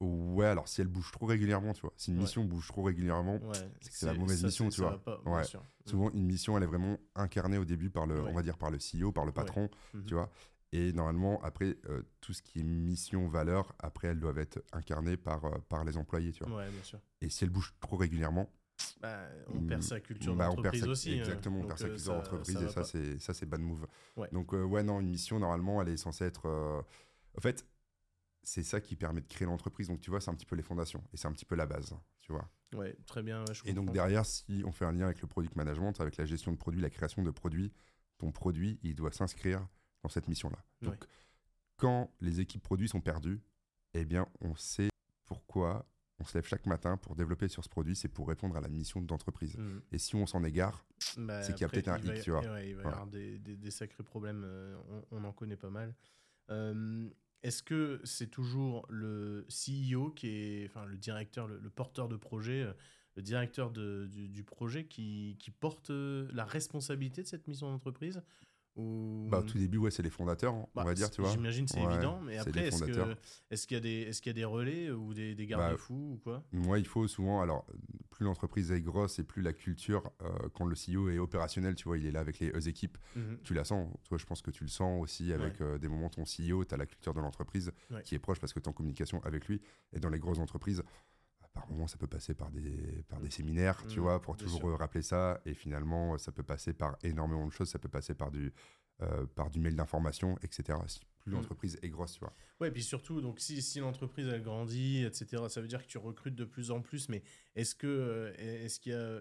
Ouais, 0.00 0.46
alors 0.46 0.68
si 0.68 0.80
elle 0.80 0.86
bouge 0.86 1.10
trop 1.10 1.26
régulièrement, 1.26 1.72
tu 1.72 1.80
vois, 1.80 1.92
si 1.96 2.12
une 2.12 2.18
mission 2.18 2.44
bouge 2.44 2.68
trop 2.68 2.84
régulièrement, 2.84 3.40
c'est 3.80 3.90
que 3.90 3.96
c'est 3.96 4.06
la 4.06 4.14
mauvaise 4.14 4.44
mission, 4.44 4.68
tu 4.68 4.80
vois. 4.80 5.00
ouais. 5.26 5.42
Souvent, 5.86 6.10
une 6.10 6.24
mission, 6.24 6.56
elle 6.56 6.62
est 6.62 6.68
vraiment 6.68 6.98
incarnée 7.16 7.58
au 7.58 7.64
début 7.64 7.90
par 7.90 8.06
le, 8.06 8.22
on 8.22 8.32
va 8.32 8.42
dire 8.42 8.58
par 8.58 8.70
le 8.70 8.78
CEO, 8.78 9.10
par 9.10 9.24
le 9.24 9.32
patron, 9.32 9.68
mhm. 9.94 10.04
tu 10.04 10.14
vois. 10.14 10.30
Et 10.72 10.92
normalement, 10.92 11.42
après, 11.42 11.78
euh, 11.88 12.02
tout 12.20 12.34
ce 12.34 12.42
qui 12.42 12.60
est 12.60 12.62
mission, 12.62 13.26
valeur, 13.26 13.74
après, 13.78 14.08
elles 14.08 14.20
doivent 14.20 14.38
être 14.38 14.62
incarnées 14.72 15.16
par, 15.16 15.46
euh, 15.46 15.58
par 15.68 15.84
les 15.84 15.96
employés, 15.96 16.32
tu 16.32 16.44
vois. 16.44 16.66
bien 16.68 16.82
sûr. 16.82 17.00
Et 17.22 17.30
si 17.30 17.44
elle 17.44 17.50
bouge 17.50 17.74
trop 17.80 17.96
régulièrement, 17.96 18.52
bah, 19.00 19.22
on 19.48 19.60
perd 19.62 19.82
sa 19.82 19.98
culture 19.98 20.36
bah, 20.36 20.48
d'entreprise 20.48 20.86
aussi. 20.86 21.12
Hein. 21.14 21.20
Exactement, 21.20 21.60
on 21.60 21.66
perd 21.66 21.78
sa 21.78 21.86
euh, 21.86 21.94
culture 21.94 22.14
d'entreprise 22.14 22.62
et 22.62 22.68
ça, 22.68 22.84
c'est 22.84 23.18
ça, 23.18 23.32
c'est 23.34 23.46
bad 23.46 23.60
move. 23.60 23.86
Donc, 24.30 24.52
ouais, 24.52 24.82
non, 24.82 25.00
une 25.00 25.08
mission, 25.08 25.38
normalement, 25.40 25.80
elle 25.80 25.88
est 25.88 25.96
censée 25.96 26.24
être. 26.24 26.84
En 27.36 27.40
fait, 27.40 27.66
c'est 28.48 28.62
ça 28.62 28.80
qui 28.80 28.96
permet 28.96 29.20
de 29.20 29.26
créer 29.26 29.46
l'entreprise. 29.46 29.88
Donc, 29.88 30.00
tu 30.00 30.08
vois, 30.10 30.20
c'est 30.20 30.30
un 30.30 30.34
petit 30.34 30.46
peu 30.46 30.56
les 30.56 30.62
fondations 30.62 31.04
et 31.12 31.18
c'est 31.18 31.28
un 31.28 31.32
petit 31.32 31.44
peu 31.44 31.54
la 31.54 31.66
base, 31.66 31.94
tu 32.20 32.32
vois. 32.32 32.48
Ouais, 32.74 32.96
très 33.06 33.22
bien. 33.22 33.44
et 33.64 33.72
donc, 33.74 33.92
derrière, 33.92 34.24
si 34.24 34.62
on 34.64 34.72
fait 34.72 34.86
un 34.86 34.92
lien 34.92 35.04
avec 35.04 35.20
le 35.20 35.28
product 35.28 35.54
management, 35.54 36.00
avec 36.00 36.16
la 36.16 36.24
gestion 36.24 36.52
de 36.52 36.56
produits, 36.56 36.80
la 36.80 36.88
création 36.88 37.22
de 37.22 37.30
produits, 37.30 37.72
ton 38.16 38.32
produit, 38.32 38.78
il 38.82 38.94
doit 38.94 39.12
s'inscrire 39.12 39.66
dans 40.02 40.08
cette 40.08 40.28
mission-là. 40.28 40.64
Donc, 40.80 41.04
quand 41.76 42.10
les 42.20 42.40
équipes 42.40 42.62
produits 42.62 42.88
sont 42.88 43.02
perdues, 43.02 43.40
eh 43.92 44.06
bien, 44.06 44.26
on 44.40 44.56
sait 44.56 44.88
pourquoi 45.26 45.86
on 46.18 46.24
se 46.24 46.36
lève 46.36 46.46
chaque 46.46 46.66
matin 46.66 46.96
pour 46.96 47.14
développer 47.14 47.48
sur 47.48 47.62
ce 47.62 47.68
produit, 47.68 47.94
c'est 47.94 48.08
pour 48.08 48.28
répondre 48.28 48.56
à 48.56 48.60
la 48.60 48.68
mission 48.68 49.00
d'entreprise. 49.00 49.56
Mmh. 49.56 49.80
Et 49.92 49.98
si 49.98 50.16
on 50.16 50.26
s'en 50.26 50.42
égare, 50.42 50.84
bah, 51.16 51.42
c'est 51.42 51.52
qu'il 51.52 51.62
y 51.62 51.64
a 51.64 51.68
peut-être 51.68 51.88
un 51.88 51.98
hic, 51.98 52.22
tu 52.22 52.30
vois. 52.30 52.42
il 52.62 52.76
va 52.76 52.82
y 52.82 52.86
avoir 52.86 53.06
des, 53.06 53.38
des, 53.38 53.70
sacrés 53.70 54.02
problèmes, 54.02 54.42
euh, 54.44 54.76
on, 55.12 55.22
en 55.22 55.32
connaît 55.32 55.56
pas 55.56 55.70
mal. 55.70 55.94
Euh, 56.50 57.08
est-ce 57.42 57.62
que 57.62 58.00
c'est 58.04 58.30
toujours 58.30 58.86
le 58.88 59.46
CEO 59.48 60.10
qui 60.10 60.28
est, 60.28 60.66
enfin 60.66 60.84
le 60.86 60.96
directeur, 60.96 61.46
le, 61.46 61.70
porteur 61.70 62.08
de 62.08 62.16
projet, 62.16 62.62
euh, 62.62 62.72
le 63.16 63.22
directeur 63.22 63.70
du, 63.70 64.44
projet 64.44 64.86
qui, 64.86 65.36
porte 65.60 65.90
euh, 65.90 66.28
la 66.32 66.44
responsabilité 66.44 67.22
de 67.22 67.26
cette 67.28 67.46
mission 67.46 67.70
d'entreprise 67.70 68.22
bah, 68.78 69.38
au 69.38 69.42
tout 69.42 69.58
début, 69.58 69.78
ouais, 69.78 69.90
c'est 69.90 70.02
les 70.02 70.10
fondateurs, 70.10 70.54
on 70.54 70.68
bah, 70.74 70.84
va 70.84 70.94
dire, 70.94 71.10
tu 71.10 71.20
vois. 71.20 71.30
J'imagine 71.30 71.66
c'est 71.66 71.82
évident, 71.82 72.20
mais 72.24 72.38
après, 72.38 72.68
est-ce 72.68 72.84
qu'il 72.84 72.94
est 72.94 72.96
y, 72.96 73.76
a 73.76 73.80
des, 73.80 74.02
est 74.02 74.20
qu'il 74.20 74.26
y 74.28 74.30
a 74.30 74.32
des 74.32 74.44
relais 74.44 74.90
ou 74.90 75.14
des, 75.14 75.34
des 75.34 75.46
garde-fous 75.46 76.12
ou 76.14 76.20
quoi? 76.22 76.44
Moi, 76.52 76.78
il 76.78 76.86
faut 76.86 77.06
souvent, 77.08 77.40
alors, 77.40 77.66
plus 78.10 78.24
l'entreprise 78.24 78.70
est 78.70 78.80
grosse 78.80 79.18
et 79.18 79.24
plus 79.24 79.42
la 79.42 79.52
culture, 79.52 80.10
euh, 80.22 80.48
quand 80.54 80.64
le 80.64 80.74
CEO 80.74 81.10
est 81.10 81.18
opérationnel, 81.18 81.74
tu 81.74 81.84
vois, 81.84 81.98
il 81.98 82.06
est 82.06 82.12
là 82.12 82.20
avec 82.20 82.38
les 82.38 82.68
équipes, 82.68 82.98
mhm. 83.16 83.38
tu 83.44 83.54
la 83.54 83.64
sens. 83.64 83.88
Toi, 84.04 84.18
je 84.18 84.26
pense 84.26 84.42
que 84.42 84.50
tu 84.50 84.64
le 84.64 84.70
sens 84.70 85.02
aussi 85.02 85.32
avec 85.32 85.60
euh, 85.60 85.78
des 85.78 85.88
moments, 85.88 86.08
ton 86.08 86.22
CEO, 86.22 86.64
tu 86.64 86.74
as 86.74 86.76
la 86.76 86.86
culture 86.86 87.14
de 87.14 87.20
l'entreprise 87.20 87.72
qui 88.04 88.14
est 88.14 88.18
proche 88.18 88.38
parce 88.38 88.52
que 88.52 88.60
tu 88.60 88.64
es 88.64 88.68
en 88.68 88.72
communication 88.72 89.20
avec 89.24 89.46
lui. 89.48 89.60
Et 89.92 90.00
dans 90.00 90.10
les 90.10 90.18
grosses 90.18 90.38
entreprises, 90.38 90.82
par 91.58 91.68
moment, 91.70 91.86
ça 91.86 91.96
peut 91.96 92.06
passer 92.06 92.34
par 92.34 92.50
des, 92.50 93.04
par 93.08 93.20
des 93.20 93.30
séminaires, 93.30 93.84
tu 93.88 93.98
mmh, 93.98 94.02
vois, 94.02 94.22
pour 94.22 94.36
toujours 94.36 94.78
rappeler 94.78 95.02
ça. 95.02 95.40
Et 95.44 95.54
finalement, 95.54 96.16
ça 96.18 96.30
peut 96.30 96.42
passer 96.42 96.72
par 96.72 96.96
énormément 97.02 97.46
de 97.46 97.52
choses. 97.52 97.68
Ça 97.68 97.78
peut 97.78 97.88
passer 97.88 98.14
par 98.14 98.30
du, 98.30 98.52
euh, 99.02 99.26
par 99.34 99.50
du 99.50 99.58
mail 99.58 99.74
d'information, 99.74 100.36
etc. 100.42 100.78
Si 100.86 101.00
plus 101.18 101.32
mmh. 101.32 101.34
l'entreprise 101.34 101.78
est 101.82 101.88
grosse, 101.88 102.12
tu 102.12 102.20
vois. 102.20 102.32
Ouais, 102.60 102.68
et 102.68 102.70
puis 102.70 102.82
surtout, 102.82 103.20
donc 103.20 103.40
si, 103.40 103.60
si 103.60 103.80
l'entreprise 103.80 104.28
elle 104.28 104.42
grandit, 104.42 105.04
etc., 105.04 105.44
ça 105.48 105.60
veut 105.60 105.68
dire 105.68 105.82
que 105.82 105.88
tu 105.88 105.98
recrutes 105.98 106.36
de 106.36 106.44
plus 106.44 106.70
en 106.70 106.80
plus. 106.80 107.08
Mais 107.08 107.22
est-ce 107.56 107.74
que, 107.74 107.86
euh, 107.86 108.32
est-ce 108.36 108.78
qu'il 108.78 108.92
y 108.92 108.94
a, 108.94 109.20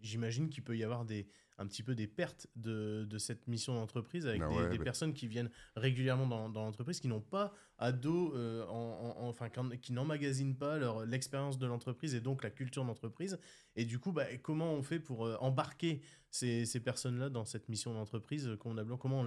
j'imagine 0.00 0.48
qu'il 0.48 0.64
peut 0.64 0.76
y 0.76 0.84
avoir 0.84 1.04
des, 1.04 1.28
un 1.60 1.66
petit 1.66 1.82
peu 1.82 1.94
des 1.94 2.06
pertes 2.06 2.46
de, 2.56 3.04
de 3.08 3.18
cette 3.18 3.46
mission 3.46 3.74
d'entreprise 3.74 4.26
avec 4.26 4.42
ah 4.42 4.68
des, 4.68 4.78
personnes 4.78 5.12
qui 5.12 5.28
viennent 5.28 5.50
régulièrement 5.76 6.26
dans, 6.26 6.48
dans 6.48 6.64
l'entreprise, 6.64 7.00
qui 7.00 7.08
n'ont 7.08 7.20
pas 7.20 7.52
à 7.78 7.92
dos, 7.92 8.34
euh, 8.34 8.66
en, 8.66 9.14
enfin, 9.28 9.48
qui 9.50 9.92
n'emmagasinent 9.92 10.56
pas 10.56 10.78
leur 10.78 11.04
l'expérience 11.04 11.58
de 11.58 11.66
l'entreprise 11.66 12.14
et 12.14 12.20
donc 12.20 12.42
la 12.42 12.50
culture 12.50 12.84
d'entreprise. 12.84 13.38
Et 13.76 13.84
du 13.84 13.98
coup, 13.98 14.10
bah, 14.10 14.24
comment 14.42 14.72
on 14.72 14.82
fait 14.82 15.00
pour 15.00 15.26
euh, 15.26 15.36
embarquer 15.40 16.00
ces, 16.30 16.64
ces 16.64 16.80
personnes-là 16.80 17.28
dans 17.28 17.44
cette 17.44 17.68
mission 17.68 17.92
d'entreprise 17.92 18.50
convenablement? 18.58 18.96
Comment 18.96 19.20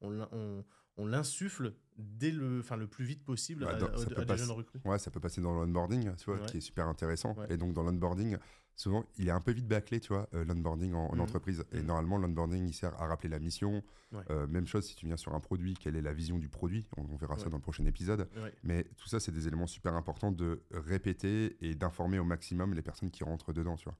on, 0.00 0.20
on, 0.32 0.64
on 0.96 1.06
l'insuffle 1.06 1.74
dès 1.96 2.30
le, 2.30 2.60
enfin, 2.60 2.76
le 2.76 2.86
plus 2.86 3.04
vite 3.04 3.24
possible 3.24 3.66
à, 3.66 3.74
des 3.74 4.36
jeunes 4.36 4.50
recrues? 4.50 4.80
Ouais, 4.84 4.98
ça 4.98 5.10
peut 5.10 5.20
passer 5.20 5.40
dans 5.40 5.52
l'onboarding, 5.52 6.14
tu 6.16 6.26
vois, 6.26 6.38
qui 6.46 6.58
est 6.58 6.60
super 6.60 6.86
intéressant. 6.86 7.34
Et 7.48 7.56
donc 7.56 7.72
dans 7.72 7.82
l'onboarding, 7.82 8.36
souvent, 8.76 9.04
il 9.18 9.28
est 9.28 9.32
un 9.32 9.40
peu 9.40 9.52
vite 9.52 9.68
bâclé, 9.68 10.00
tu 10.00 10.12
vois, 10.12 10.28
euh, 10.34 10.44
l'onboarding 10.44 10.94
en, 10.94 11.14
mhm. 11.14 11.20
entreprise. 11.20 11.64
Et 11.72 11.80
mhm. 11.80 11.86
normalement, 11.86 12.18
l'onboarding, 12.18 12.66
il 12.66 12.74
sert 12.74 13.00
à 13.00 13.06
rappeler 13.06 13.28
la 13.28 13.38
mission. 13.38 13.82
Euh, 14.28 14.46
même 14.48 14.66
chose 14.66 14.86
si 14.86 14.96
tu 14.96 15.06
viens 15.06 15.16
sur 15.16 15.34
un 15.34 15.40
produit, 15.40 15.74
quelle 15.74 15.94
est 15.94 16.02
la 16.02 16.12
vision 16.12 16.38
du 16.38 16.48
produit 16.48 16.88
On, 16.96 17.16
verra 17.16 17.38
ça 17.38 17.48
dans 17.48 17.58
le 17.58 17.62
prochain 17.62 17.84
épisode. 17.84 18.28
Mais 18.64 18.84
tout 18.96 19.08
ça, 19.08 19.20
c'est 19.20 19.32
des 19.32 19.46
éléments 19.46 19.66
super 19.68 19.94
importants 19.94 20.32
de 20.32 20.62
répéter 20.72 21.56
et 21.60 21.74
d'informer 21.74 22.18
au 22.18 22.24
maximum 22.24 22.74
les 22.74 22.82
personnes 22.82 23.10
qui 23.10 23.24
rentrent 23.24 23.52
dedans, 23.52 23.76
tu 23.76 23.84
vois. 23.84 23.98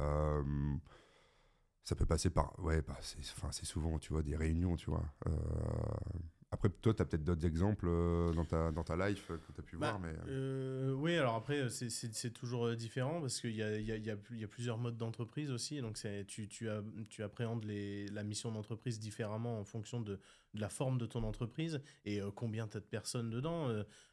Euh, 0.00 0.42
ça 1.82 1.96
peut 1.96 2.06
passer 2.06 2.30
par 2.30 2.56
ouais 2.60 2.82
bah, 2.82 2.96
c'est 3.00 3.64
souvent 3.64 3.98
tu 3.98 4.12
vois 4.12 4.22
des 4.22 4.36
réunions 4.36 4.76
tu 4.76 4.90
vois 4.90 5.02
après, 6.50 6.70
toi, 6.70 6.94
tu 6.94 7.02
as 7.02 7.04
peut-être 7.04 7.24
d'autres 7.24 7.44
exemples 7.44 7.86
euh, 7.88 8.32
dans, 8.32 8.46
ta, 8.46 8.72
dans 8.72 8.82
ta 8.82 8.96
life 8.96 9.26
que 9.28 9.52
tu 9.52 9.60
as 9.60 9.62
pu 9.62 9.76
bah, 9.76 9.90
voir. 9.90 10.00
Mais... 10.00 10.14
Euh, 10.28 10.92
oui, 10.92 11.14
alors 11.14 11.34
après, 11.34 11.68
c'est 11.68 12.30
toujours 12.30 12.68
euh, 12.68 12.74
différent 12.74 13.20
parce 13.20 13.38
qu'il 13.40 13.54
y 13.54 13.62
a, 13.62 13.78
y, 13.78 13.92
a, 13.92 13.96
y 13.96 14.10
a, 14.44 14.48
plusieurs 14.48 14.78
modes 14.78 14.96
d'entreprise 14.96 15.50
aussi. 15.50 15.82
Donc, 15.82 15.98
tu, 16.26 16.48
tu, 16.48 16.70
as, 16.70 16.82
tu 17.10 17.22
appréhendes 17.22 17.64
les, 17.64 18.06
la 18.08 18.22
mission 18.22 18.50
d'entreprise 18.50 18.98
différemment 18.98 19.60
en 19.60 19.64
fonction 19.64 20.00
de, 20.00 20.18
de, 20.54 20.60
la 20.60 20.70
forme 20.70 20.96
de 20.96 21.04
ton 21.04 21.22
entreprise 21.22 21.82
et 22.06 22.20
combien 22.34 22.66
tu 22.66 22.78
as 22.78 22.80
de 22.80 22.86
personnes 22.86 23.28
dedans 23.28 23.70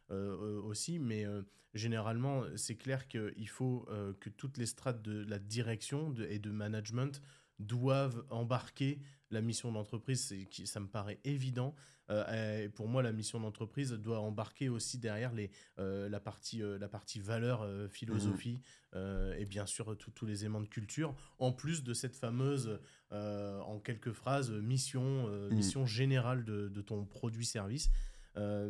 aussi. 0.10 1.00
Mais 1.00 1.26
généralement, 1.74 2.44
c'est 2.58 2.76
clair 2.76 3.08
qu'il 3.08 3.50
faut 3.50 3.88
que 4.20 4.30
toutes 4.30 4.58
les 4.58 4.66
strates 4.66 5.02
de 5.02 5.24
la 5.24 5.40
direction 5.40 6.14
et 6.30 6.40
de 6.40 6.52
management 6.52 7.22
doivent 7.60 8.24
embarquer 8.30 9.00
la 9.32 9.42
mission 9.42 9.72
d'entreprise, 9.72 10.34
ça 10.66 10.80
me 10.80 10.88
paraît 10.88 11.20
évident. 11.24 11.76
Euh, 12.10 12.70
pour 12.70 12.88
moi, 12.88 13.02
la 13.02 13.12
mission 13.12 13.40
d'entreprise 13.40 13.92
doit 13.92 14.20
embarquer 14.20 14.70
aussi 14.70 14.98
derrière 14.98 15.34
les, 15.34 15.50
euh, 15.80 16.08
la, 16.10 16.20
partie, 16.20 16.62
euh, 16.62 16.78
la 16.78 16.88
partie 16.88 17.20
valeur, 17.20 17.68
philosophie 17.90 18.62
mmh. 18.94 19.00
et 19.38 19.46
bien 19.46 19.66
sûr 19.66 19.98
tous 19.98 20.26
les 20.26 20.46
aimants 20.46 20.62
de 20.62 20.68
culture, 20.68 21.16
en 21.40 21.52
plus 21.52 21.84
de 21.84 21.94
cette 21.94 22.16
fameuse, 22.16 22.80
en 23.12 23.80
quelques 23.80 24.12
phrases, 24.12 24.52
mission, 24.52 25.28
mmh. 25.28 25.54
mission 25.54 25.86
générale 25.86 26.44
de, 26.44 26.70
de 26.70 26.82
ton 26.82 27.06
produit-service. 27.06 27.90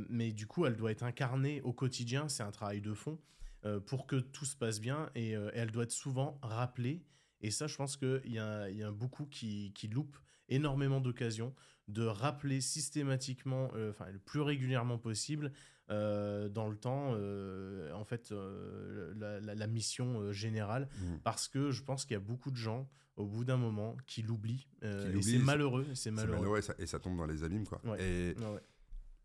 mais 0.09 0.31
du 0.31 0.47
coup, 0.47 0.65
elle 0.65 0.75
doit 0.75 0.91
être 0.91 1.03
incarnée 1.03 1.61
au 1.61 1.73
quotidien, 1.73 2.29
c'est 2.29 2.43
un 2.43 2.51
travail 2.51 2.81
de 2.81 2.93
fond 2.93 3.19
pour 3.87 4.05
que 4.05 4.17
tout 4.17 4.45
se 4.45 4.55
passe 4.55 4.79
bien 4.79 5.09
et, 5.15 5.31
elle 5.31 5.71
doit 5.71 5.83
être 5.83 5.91
souvent 5.91 6.39
rappelée. 6.41 7.03
Et 7.41 7.51
ça, 7.51 7.67
je 7.67 7.75
pense 7.75 7.97
qu'il 7.97 8.21
y, 8.31 8.39
a, 8.39 8.69
y 8.69 8.83
a 8.83 8.91
beaucoup 8.91 9.25
qui, 9.25 9.71
qui 9.73 9.87
loupent 9.87 10.17
énormément 10.49 11.01
d'occasions 11.01 11.53
de 11.87 12.03
rappeler 12.03 12.61
systématiquement, 12.61 13.69
euh, 13.75 13.91
enfin 13.91 14.09
le 14.11 14.19
plus 14.19 14.41
régulièrement 14.41 14.97
possible, 14.97 15.51
euh, 15.91 16.49
dans 16.49 16.67
le 16.67 16.75
temps, 16.75 17.11
euh, 17.13 17.91
en 17.93 18.03
fait, 18.05 18.33
la, 19.15 19.67
mission 19.67 20.31
générale, 20.31 20.89
mmh. 20.97 21.17
parce 21.23 21.47
que 21.47 21.71
je 21.71 21.83
pense 21.83 22.05
qu'il 22.05 22.13
y 22.13 22.17
a 22.17 22.21
beaucoup 22.21 22.51
de 22.51 22.57
gens, 22.57 22.89
au 23.17 23.25
bout 23.25 23.45
d'un 23.45 23.57
moment, 23.57 23.95
qui 24.07 24.23
l'oublient. 24.23 24.67
et 24.81 25.21
c'est 25.21 25.37
malheureux, 25.37 25.85
c'est 25.93 26.11
malheureux. 26.11 26.59
et, 26.79 26.85
ça, 26.87 26.99
tombe 26.99 27.17
dans 27.17 27.27
les 27.27 27.43
abîmes, 27.43 27.67
quoi. 27.67 27.81
Et 27.99 28.35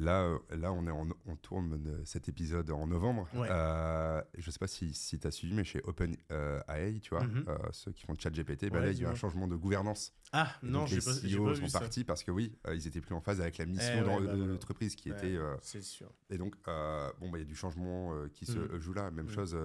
là 0.00 0.72
on, 0.72 0.86
est 0.86 1.14
on 1.26 1.36
tourne 1.36 2.02
cet 2.04 2.28
épisode 2.28 2.70
en 2.70 2.86
novembre. 2.86 3.28
Euh, 3.34 4.22
je 4.36 4.46
ne 4.46 4.50
sais 4.50 4.58
pas 4.58 4.66
si, 4.66 4.92
si 4.94 5.18
tu 5.18 5.26
as 5.26 5.30
suivi, 5.30 5.54
mais 5.54 5.64
chez 5.64 5.80
OpenAI, 5.84 7.00
tu 7.00 7.10
vois, 7.10 7.24
mhm. 7.24 7.44
euh, 7.48 7.56
ceux 7.72 7.92
qui 7.92 8.04
font 8.04 8.14
ChatGPT, 8.18 8.70
bah 8.70 8.80
là, 8.80 8.90
il 8.90 8.98
y 8.98 9.04
a 9.04 9.08
eu 9.08 9.10
un 9.10 9.14
changement 9.14 9.46
de 9.46 9.56
gouvernance. 9.56 10.12
Ah 10.32 10.54
non, 10.62 10.86
j'ai 10.86 11.00
pas, 11.00 11.12
CEO 11.12 11.46
pas 11.46 11.54
sont 11.54 11.78
partis 11.78 12.04
parce 12.04 12.22
que 12.22 12.30
oui, 12.30 12.56
ils 12.72 12.86
étaient 12.86 13.00
plus 13.00 13.14
en 13.14 13.20
phase 13.20 13.40
avec 13.40 13.58
la 13.58 13.66
mission 13.66 13.94
eh 13.96 14.00
de 14.00 14.26
bah, 14.26 14.34
l'entreprise 14.34 14.94
qui 14.94 15.10
était. 15.10 15.38
C'est 15.62 15.82
sûr. 15.82 16.10
Et 16.30 16.38
donc, 16.38 16.54
bon, 16.64 17.30
bah, 17.30 17.38
il 17.38 17.40
y 17.40 17.42
a 17.42 17.44
du 17.44 17.56
changement 17.56 18.14
qui 18.32 18.46
se 18.46 18.58
mhm. 18.58 18.78
joue 18.78 18.92
là. 18.92 19.10
Même 19.10 19.26
mhm. 19.26 19.32
chose. 19.32 19.56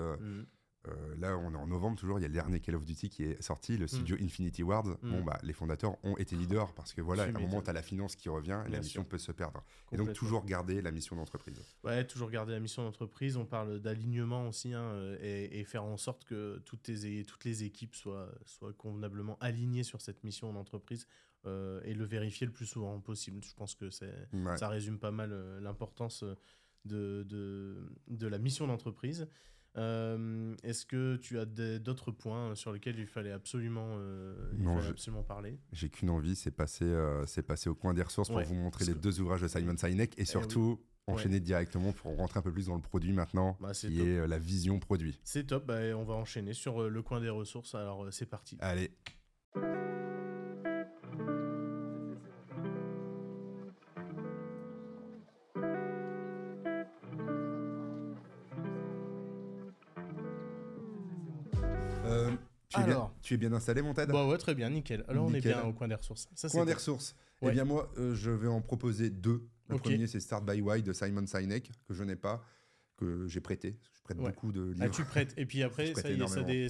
Euh, 0.88 1.16
là, 1.18 1.38
on 1.38 1.54
est 1.54 1.58
en 1.58 1.68
novembre 1.68 1.98
toujours. 1.98 2.20
Il 2.20 2.22
y 2.22 2.26
a 2.26 2.28
le 2.28 2.34
dernier 2.34 2.60
Call 2.60 2.76
of 2.76 2.86
Duty 2.86 3.10
qui 3.10 3.24
est 3.24 3.42
sorti, 3.42 3.78
le 3.78 3.88
studio 3.88 4.16
mm. 4.18 4.24
Infinity 4.24 4.64
Ward. 4.64 4.88
Mm. 5.02 5.12
Bon, 5.12 5.24
bah, 5.24 5.38
les 5.44 5.54
fondateurs 5.54 5.96
ont 6.04 6.18
été 6.18 6.36
leaders 6.36 6.74
parce 6.74 6.94
que 6.94 7.02
voilà, 7.02 7.24
à 7.24 7.28
un 7.28 7.32
moment, 7.32 7.62
tu 7.62 7.70
as 7.70 7.74
la 7.74 7.82
finance 7.82 8.16
qui 8.16 8.30
revient 8.30 8.62
et 8.68 8.70
la 8.70 8.80
mission 8.80 9.04
peut 9.04 9.18
se 9.18 9.32
perdre. 9.32 9.64
Et 9.92 9.98
donc, 9.98 10.14
toujours 10.14 10.46
garder 10.46 10.82
la 10.82 10.92
mission 10.92 11.16
d'entreprise. 11.16 11.62
Ouais, 11.84 12.06
toujours 12.06 12.30
garder 12.30 12.54
la 12.54 12.60
mission 12.60 12.84
d'entreprise. 12.84 13.38
On 13.38 13.46
parle 13.46 13.80
d'alignement 13.80 14.48
aussi 14.48 14.74
hein, 14.74 15.16
et, 15.22 15.64
faire 15.66 15.84
en 15.84 15.98
sorte 15.98 16.26
que 16.26 16.62
toutes, 16.66 16.84
tes, 16.84 17.24
toutes 17.26 17.46
les 17.46 17.64
équipes 17.64 17.96
soient, 17.96 18.30
soient 18.46 18.74
convenablement 18.74 19.38
alignées 19.40 19.84
sur 19.84 20.02
cette 20.02 20.24
mission 20.24 20.54
d'entreprise. 20.54 21.08
Euh, 21.48 21.80
et 21.84 21.94
le 21.94 22.06
vérifier 22.06 22.48
le 22.48 22.54
plus 22.54 22.66
souvent 22.66 23.00
possible. 23.00 23.44
Je 23.44 23.54
pense 23.54 23.76
que 23.76 23.92
ça 23.92 24.68
résume 24.68 24.98
pas 24.98 25.12
mal 25.12 25.32
euh, 25.32 25.60
l'importance 25.60 26.24
de, 26.86 27.24
de, 27.30 27.88
de, 28.08 28.28
la 28.28 28.40
mission 28.40 28.66
d'entreprise. 28.66 29.28
Euh, 29.78 30.56
est-ce 30.64 30.86
que 30.86 31.18
tu 31.18 31.38
as 31.40 31.46
d'autres 31.46 32.12
points 32.12 32.56
sur 32.56 32.72
lesquels 32.72 32.98
il 32.98 33.08
fallait 33.08 33.32
absolument, 33.32 33.96
euh, 33.98 34.90
absolument 34.90 35.24
parler? 35.24 35.60
J'ai 35.74 35.90
qu'une 35.90 36.10
envie, 36.10 36.36
c'est 36.36 36.52
passer, 36.52 36.86
euh, 36.86 37.26
passer 37.46 37.70
au 37.70 37.76
coin 37.76 37.94
des 37.94 38.02
ressources 38.02 38.30
pour 38.30 38.42
vous 38.42 38.56
montrer 38.56 38.86
les 38.86 38.94
deux 38.94 39.20
ouvrages 39.20 39.42
de 39.42 39.48
Simon 39.48 39.78
Sinek 39.78 40.18
et 40.18 40.22
eh 40.22 40.26
surtout 40.26 40.80
enchaîner 41.08 41.40
directement 41.40 41.92
pour 41.92 42.16
rentrer 42.18 42.40
un 42.40 42.42
peu 42.42 42.52
plus 42.52 42.68
dans 42.68 42.76
le 42.76 42.82
produit 42.82 43.12
maintenant, 43.12 43.58
bah, 43.60 43.74
qui 43.74 44.02
est 44.02 44.28
la 44.28 44.40
vision 44.40 44.80
produit. 44.80 45.20
C'est 45.24 45.46
top, 45.46 45.68
bah, 45.68 45.80
on 45.96 46.04
va 46.04 46.16
enchaîner 46.16 46.54
sur 46.54 46.90
le 46.90 47.02
coin 47.02 47.20
des 47.20 47.30
ressources. 47.30 47.76
Alors 47.76 48.08
c'est 48.12 48.26
parti. 48.26 48.58
Allez. 48.60 48.92
Tu 63.22 63.34
es 63.34 63.38
bien 63.38 63.54
installé, 63.54 63.82
mon 63.82 63.94
Ted? 63.94 64.12
Bah 64.12 64.28
ouais, 64.28 64.38
très 64.38 64.56
bien, 64.56 64.70
nickel. 64.70 65.04
Alors 65.08 65.26
on 65.26 65.34
est 65.34 65.42
bien 65.42 65.64
au 65.64 65.74
coin 65.74 65.88
des 65.88 65.96
ressources. 65.96 66.30
Ça, 66.36 66.50
coin 66.50 66.66
des 66.66 66.74
ressources. 66.74 67.16
Eh 67.42 67.52
bien 67.52 67.66
moi, 67.66 67.92
euh, 67.98 68.16
je 68.16 68.32
vais 68.32 68.48
en 68.48 68.62
proposer 68.62 69.10
deux. 69.10 69.48
Le 69.68 69.78
premier, 69.78 70.08
c'est 70.08 70.20
Start 70.20 70.46
by 70.46 70.62
Why 70.62 70.84
de 70.84 70.94
Simon 70.94 71.26
Sinek, 71.26 71.72
que 71.88 71.94
je 71.94 72.04
n'ai 72.04 72.16
pas, 72.16 72.44
que 72.98 73.28
j'ai 73.28 73.42
prêté 73.42 73.78
prête 74.06 74.18
beaucoup 74.18 74.52
de 74.52 74.62
livres. 74.72 74.82
Ah, 74.82 74.90
tu 74.90 75.04
prêtes, 75.04 75.34
et 75.36 75.46
puis 75.46 75.64
après, 75.64 75.94
ça, 75.94 76.02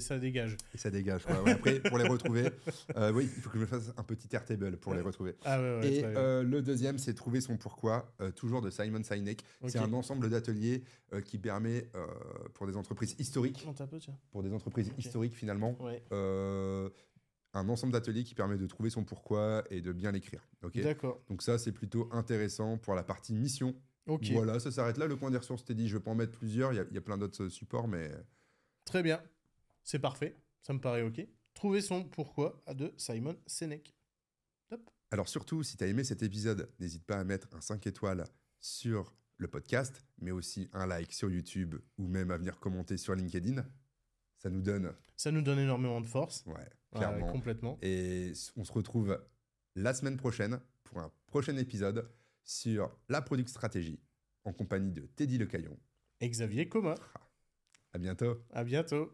ça, 0.00 0.18
dégage. 0.18 0.56
Et 0.74 0.78
ça 0.78 0.90
dégage. 0.90 1.26
après, 1.46 1.80
pour 1.80 1.98
les 1.98 2.08
retrouver, 2.08 2.48
euh, 2.96 3.12
oui, 3.12 3.30
il 3.36 3.42
faut 3.42 3.50
que 3.50 3.56
je 3.56 3.60
me 3.60 3.66
fasse 3.66 3.92
un 3.96 4.02
petit 4.02 4.28
Airtable 4.34 4.76
pour 4.78 4.94
les 4.94 5.02
retrouver. 5.02 5.34
Ah, 5.44 5.58
et 5.82 6.02
euh, 6.04 6.42
le 6.42 6.62
deuxième, 6.62 6.98
c'est 6.98 7.14
Trouver 7.14 7.40
son 7.40 7.56
pourquoi, 7.56 8.12
euh, 8.20 8.30
toujours 8.30 8.60
de 8.60 8.70
Simon 8.70 9.02
Sinek. 9.02 9.42
C'est 9.66 9.78
un 9.78 9.92
ensemble 9.92 10.28
d'ateliers 10.28 10.82
qui 11.24 11.38
permet, 11.38 11.88
pour 12.54 12.66
des 12.66 12.76
entreprises 12.76 13.14
historiques, 13.18 13.66
pour 14.30 14.42
des 14.42 14.52
entreprises 14.52 14.92
historiques 14.98 15.34
finalement, 15.34 15.78
un 16.10 17.68
ensemble 17.70 17.92
d'ateliers 17.92 18.24
qui 18.24 18.34
permet 18.34 18.58
de 18.58 18.66
trouver 18.66 18.90
son 18.90 19.04
pourquoi 19.04 19.64
et 19.70 19.80
de 19.80 19.92
bien 19.92 20.12
l'écrire. 20.12 20.46
D'accord. 20.74 21.22
Donc 21.28 21.42
ça, 21.42 21.58
c'est 21.58 21.72
plutôt 21.72 22.08
intéressant 22.12 22.76
pour 22.78 22.94
la 22.94 23.02
partie 23.02 23.34
mission 23.34 23.74
voilà, 24.06 24.60
ça 24.60 24.70
s'arrête 24.70 24.98
là. 24.98 25.06
Le 25.06 25.16
coin 25.16 25.30
des 25.30 25.38
ressources, 25.38 25.64
t'es 25.64 25.74
dit, 25.74 25.88
je 25.88 25.96
vais 25.96 26.02
pas 26.02 26.10
en 26.10 26.14
mettre 26.14 26.38
plusieurs. 26.38 26.72
Il 26.72 26.88
y, 26.92 26.98
a 26.98 27.00
plein 27.00 27.18
d'autres 27.18 27.48
supports, 27.48 27.88
mais. 27.88 28.10
Très 28.84 29.02
bien. 29.02 29.20
C'est 29.82 29.98
parfait. 29.98 30.36
Ça 30.62 30.72
me 30.72 30.80
paraît 30.80 31.02
OK. 31.02 31.26
Trouver 31.54 31.80
son 31.80 32.04
pourquoi 32.04 32.62
à 32.66 32.74
de 32.74 32.92
Simon 32.96 33.36
Sinek. 33.46 33.94
Top. 34.68 34.90
Alors, 35.10 35.28
surtout, 35.28 35.62
si 35.62 35.76
tu 35.76 35.84
as 35.84 35.86
aimé 35.86 36.04
cet 36.04 36.22
épisode, 36.22 36.70
n'hésite 36.78 37.04
pas 37.04 37.18
à 37.18 37.24
mettre 37.24 37.48
un 37.54 37.60
5 37.60 37.86
étoiles 37.86 38.24
sur 38.60 39.14
le 39.38 39.48
podcast, 39.48 40.04
mais 40.18 40.30
aussi 40.30 40.68
un 40.72 40.86
like 40.86 41.12
sur 41.12 41.30
YouTube 41.30 41.76
ou 41.98 42.06
même 42.06 42.30
à 42.30 42.36
venir 42.36 42.58
commenter 42.58 42.96
sur 42.96 43.14
LinkedIn. 43.14 43.64
Ça 44.38 44.50
nous 44.50 44.62
donne. 44.62 44.92
Ça 45.16 45.30
nous 45.30 45.42
donne 45.42 45.58
énormément 45.58 46.00
de 46.00 46.06
force. 46.06 46.44
Ouais, 46.46 46.68
clairement. 46.94 47.26
complètement. 47.26 47.78
Et 47.82 48.32
on 48.56 48.64
se 48.64 48.72
retrouve 48.72 49.18
la 49.74 49.94
semaine 49.94 50.16
prochaine 50.16 50.60
pour 50.84 50.98
un 50.98 51.10
prochain 51.26 51.56
épisode 51.56 52.08
sur 52.46 52.96
la 53.08 53.20
Product 53.20 53.48
Stratégie 53.48 54.00
en 54.44 54.52
compagnie 54.52 54.92
de 54.92 55.02
Teddy 55.02 55.36
Lecaillon 55.36 55.76
et 56.20 56.30
Xavier 56.30 56.68
Coma. 56.68 56.94
À 57.92 57.98
bientôt. 57.98 58.36
À 58.50 58.64
bientôt. 58.64 59.12